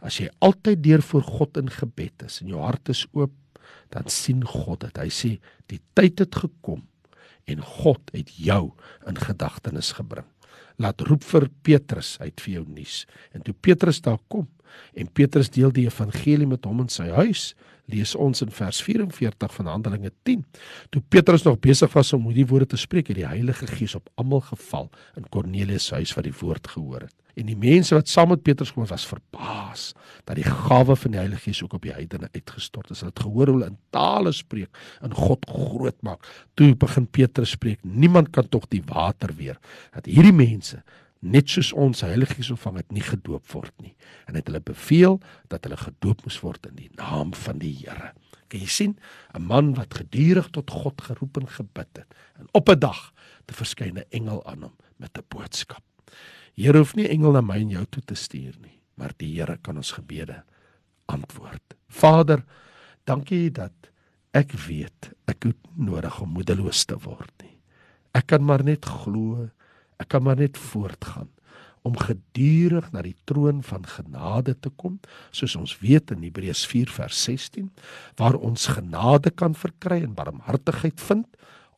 As 0.00 0.18
jy 0.18 0.28
altyd 0.38 0.82
deur 0.82 1.02
voor 1.02 1.22
God 1.22 1.56
in 1.56 1.70
gebed 1.70 2.22
is 2.22 2.40
en 2.40 2.48
jou 2.48 2.60
hart 2.60 2.88
is 2.88 3.06
oop 3.12 3.32
dan 3.90 4.08
sien 4.08 4.44
God 4.46 4.80
dit. 4.80 4.98
Hy 4.98 5.10
sê 5.10 5.30
die 5.66 5.80
tyd 5.98 6.22
het 6.22 6.34
gekom 6.34 6.86
en 7.50 7.62
God 7.62 8.12
het 8.14 8.30
jou 8.38 8.70
in 9.08 9.18
gedagtenis 9.18 9.92
gebring. 9.98 10.26
Laat 10.80 11.04
roep 11.08 11.24
vir 11.28 11.48
Petrus 11.66 12.14
uit 12.22 12.40
vir 12.40 12.54
jou 12.54 12.64
nuus. 12.68 13.04
En 13.36 13.44
toe 13.44 13.54
Petrus 13.54 14.00
daar 14.04 14.20
kom, 14.32 14.48
En 14.94 15.10
Petrus 15.12 15.50
deel 15.50 15.72
die 15.74 15.86
evangelie 15.88 16.48
met 16.48 16.66
hom 16.68 16.84
in 16.84 16.90
sy 16.92 17.08
huis. 17.14 17.52
Lees 17.90 18.14
ons 18.14 18.42
in 18.44 18.50
vers 18.54 18.82
44 18.86 19.54
van 19.54 19.70
Handelinge 19.70 20.12
10. 20.22 20.44
Toe 20.90 21.02
Petrus 21.08 21.42
nog 21.46 21.58
besig 21.62 21.92
was 21.92 22.12
om 22.16 22.28
hierdie 22.30 22.46
woorde 22.46 22.70
te 22.74 22.80
spreek, 22.80 23.10
het 23.10 23.18
die 23.18 23.26
Heilige 23.26 23.66
Gees 23.70 23.96
op 23.98 24.08
almal 24.20 24.42
geval 24.50 24.90
in 25.18 25.28
Kornelius 25.28 25.90
se 25.90 25.98
huis 25.98 26.14
wat 26.14 26.28
die 26.28 26.36
woord 26.40 26.70
gehoor 26.74 27.08
het. 27.08 27.16
En 27.38 27.46
die 27.48 27.56
mense 27.56 27.94
wat 27.94 28.10
saam 28.10 28.32
met 28.34 28.42
Petrus 28.44 28.72
kom 28.74 28.86
was 28.90 29.06
verbaas 29.08 29.90
dat 30.28 30.36
die 30.36 30.46
gawe 30.46 30.96
van 30.96 31.14
die 31.14 31.20
Heilige 31.20 31.48
Gees 31.48 31.62
ook 31.64 31.76
op 31.78 31.86
die 31.86 31.94
heidene 31.94 32.28
uitgestort 32.34 32.90
is. 32.90 33.02
Hulle 33.04 33.14
het 33.14 33.22
gehoor 33.24 33.52
hoe 33.52 33.56
hulle 33.56 33.70
in 33.70 33.78
tale 33.94 34.32
spreek 34.36 34.80
en 35.00 35.14
God 35.14 35.46
groot 35.48 35.96
maak. 36.06 36.26
Toe 36.58 36.74
begin 36.76 37.06
Petrus 37.06 37.54
spreek: 37.56 37.80
"Niemand 37.82 38.30
kan 38.30 38.48
tog 38.48 38.68
die 38.68 38.82
water 38.86 39.34
weer 39.36 39.58
dat 39.94 40.06
hierdie 40.06 40.36
mense 40.36 40.82
net 41.20 41.48
soos 41.48 41.72
ons 41.72 42.00
Heilige 42.00 42.34
Gees 42.34 42.50
ontvang 42.50 42.76
het 42.76 42.92
nie 42.92 43.04
gedoop 43.04 43.46
word 43.52 43.74
nie." 43.80 43.94
En 44.26 44.34
het 44.34 44.46
hulle 44.46 44.60
beveel 44.60 45.20
dat 45.48 45.64
hulle 45.64 45.76
gedoop 45.76 46.24
moes 46.24 46.40
word 46.40 46.66
in 46.66 46.76
die 46.76 46.90
naam 46.96 47.34
van 47.34 47.58
die 47.58 47.74
Here. 47.84 48.12
Kan 48.48 48.60
jy 48.60 48.66
sien 48.66 48.98
'n 49.34 49.42
man 49.42 49.74
wat 49.74 49.94
gedurig 49.94 50.50
tot 50.50 50.70
God 50.70 51.00
geroep 51.00 51.36
en 51.36 51.48
gebid 51.48 51.96
het 51.96 52.14
en 52.38 52.48
op 52.52 52.68
'n 52.68 52.78
dag 52.78 53.12
te 53.46 53.54
verskyn 53.54 53.98
'n 53.98 54.10
engel 54.10 54.46
aan 54.46 54.62
hom 54.62 54.76
met 54.96 55.18
'n 55.18 55.24
boodskap. 55.28 55.82
Here 56.56 56.78
hoef 56.78 56.94
nie 56.94 57.08
engel 57.08 57.32
na 57.32 57.40
my 57.40 57.60
en 57.60 57.70
jou 57.70 57.84
toe 57.90 58.02
te 58.02 58.14
stuur 58.14 58.56
nie, 58.60 58.80
maar 58.94 59.12
die 59.16 59.32
Here 59.38 59.56
kan 59.62 59.76
ons 59.76 59.92
gebede 59.92 60.42
antwoord. 61.06 61.76
Vader, 61.88 62.44
dankie 63.04 63.50
dat 63.50 63.72
ek 64.36 64.52
weet 64.66 65.10
ek 65.30 65.48
het 65.48 65.56
nodig 65.74 66.20
om 66.20 66.34
moedeloos 66.36 66.84
te 66.84 66.98
word 66.98 67.32
nie. 67.42 67.56
Ek 68.14 68.26
kan 68.26 68.44
maar 68.44 68.64
net 68.66 68.84
glo, 68.84 69.48
ek 70.00 70.10
kan 70.14 70.24
maar 70.24 70.40
net 70.40 70.58
voortgaan 70.58 71.28
om 71.86 71.96
gedurig 71.96 72.90
na 72.92 73.00
die 73.04 73.16
troon 73.24 73.62
van 73.64 73.86
genade 73.88 74.52
te 74.60 74.68
kom, 74.68 74.98
soos 75.32 75.56
ons 75.56 75.78
weet 75.80 76.12
in 76.12 76.26
Hebreërs 76.26 76.66
4 76.68 76.92
vers 76.92 77.22
16, 77.24 77.70
waar 78.20 78.36
ons 78.36 78.66
genade 78.74 79.32
kan 79.32 79.56
verkry 79.56 80.02
en 80.04 80.16
barmhartigheid 80.18 81.00
vind 81.00 81.24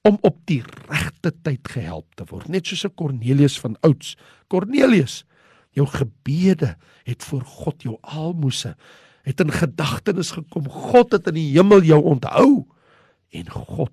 om 0.02 0.18
op 0.26 0.40
die 0.50 0.62
regte 0.88 1.30
tyd 1.46 1.70
gehelp 1.70 2.08
te 2.18 2.26
word, 2.30 2.48
net 2.50 2.66
soos 2.66 2.85
'n 2.85 2.94
Kornelius 2.98 3.61
van 3.61 3.76
ouds. 3.87 4.16
Kornelius, 4.48 5.24
jou 5.70 5.87
gebede 5.87 6.76
het 7.04 7.22
voor 7.22 7.44
God 7.44 7.82
jou 7.82 7.98
almoses 8.02 8.74
het 9.22 9.40
in 9.40 9.52
gedagtenis 9.52 10.32
gekom. 10.35 10.68
God 10.68 11.12
het 11.12 11.28
in 11.30 11.35
die 11.35 11.50
hemel 11.54 11.82
jou 11.87 12.00
onthou 12.02 12.66
en 13.30 13.50
God 13.50 13.92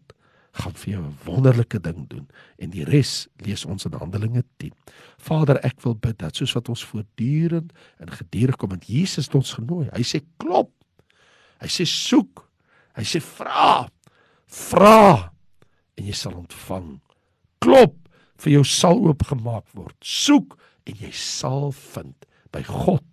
gaan 0.52 0.74
vir 0.74 0.94
jou 0.94 1.02
'n 1.04 1.18
wonderlike 1.26 1.80
ding 1.80 2.08
doen 2.10 2.28
en 2.58 2.70
die 2.70 2.84
res 2.84 3.28
lees 3.38 3.66
ons 3.66 3.86
in 3.86 3.94
Handelinge 3.94 4.44
10. 4.58 4.74
Vader, 5.18 5.60
ek 5.66 5.82
wil 5.82 5.96
bid 5.96 6.18
dat 6.18 6.36
soos 6.36 6.54
wat 6.54 6.70
ons 6.70 6.86
voortdurend 6.86 7.72
en 8.00 8.10
gedurig 8.10 8.56
kom 8.56 8.70
met 8.70 8.86
Jesus 8.88 9.26
het 9.26 9.36
ons 9.36 9.54
genooi. 9.54 9.90
Hy 9.94 10.04
sê 10.04 10.22
klop. 10.38 10.72
Hy 11.60 11.68
sê 11.68 11.86
soek. 11.86 12.50
Hy 12.96 13.04
sê 13.04 13.22
vra. 13.22 13.90
Vra 14.48 15.32
en 15.96 16.06
jy 16.06 16.16
sal 16.16 16.34
ontvang. 16.34 17.00
Klop, 17.60 17.96
vir 18.40 18.54
jou 18.54 18.64
sal 18.64 19.00
oopgemaak 19.04 19.68
word. 19.76 19.96
Soek 20.02 20.58
en 20.86 20.96
jy 20.96 21.12
sal 21.12 21.72
vind. 21.72 22.26
By 22.52 22.64
God 22.64 23.04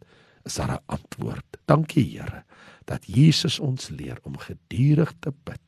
is 0.47 0.57
daar 0.57 0.79
'n 0.79 0.85
antwoord. 0.87 1.59
Dankie 1.67 2.05
Here 2.05 2.45
dat 2.87 3.07
Jesus 3.07 3.59
ons 3.59 3.89
leer 3.91 4.19
om 4.23 4.39
gedurig 4.39 5.13
te 5.21 5.33
bid 5.45 5.66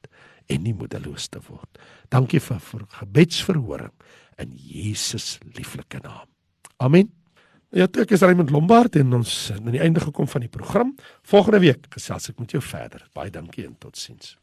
en 0.48 0.64
nie 0.64 0.74
moedeloos 0.74 1.28
te 1.28 1.42
word. 1.48 1.80
Dankie 2.12 2.40
vir, 2.40 2.61
vir 2.70 2.87
gebedsverhoring 3.00 3.94
in 4.42 4.56
Jesus 4.56 5.37
lieflike 5.58 6.00
naam. 6.04 6.26
Amen. 6.78 7.12
Ja, 7.74 7.84
ek 7.84 8.14
is 8.16 8.22
Raymond 8.24 8.48
Lombard 8.54 8.96
en 8.96 9.12
ons 9.18 9.32
aan 9.52 9.74
die 9.74 9.82
einde 9.84 10.00
gekom 10.00 10.28
van 10.30 10.40
die 10.40 10.52
program. 10.52 10.94
Volgende 11.28 11.61
week 11.61 11.90
gesels 11.92 12.30
ek 12.32 12.40
met 12.40 12.56
jou 12.56 12.62
verder. 12.64 13.04
Baie 13.12 13.32
dankie 13.34 13.66
en 13.68 13.76
totsiens. 13.76 14.38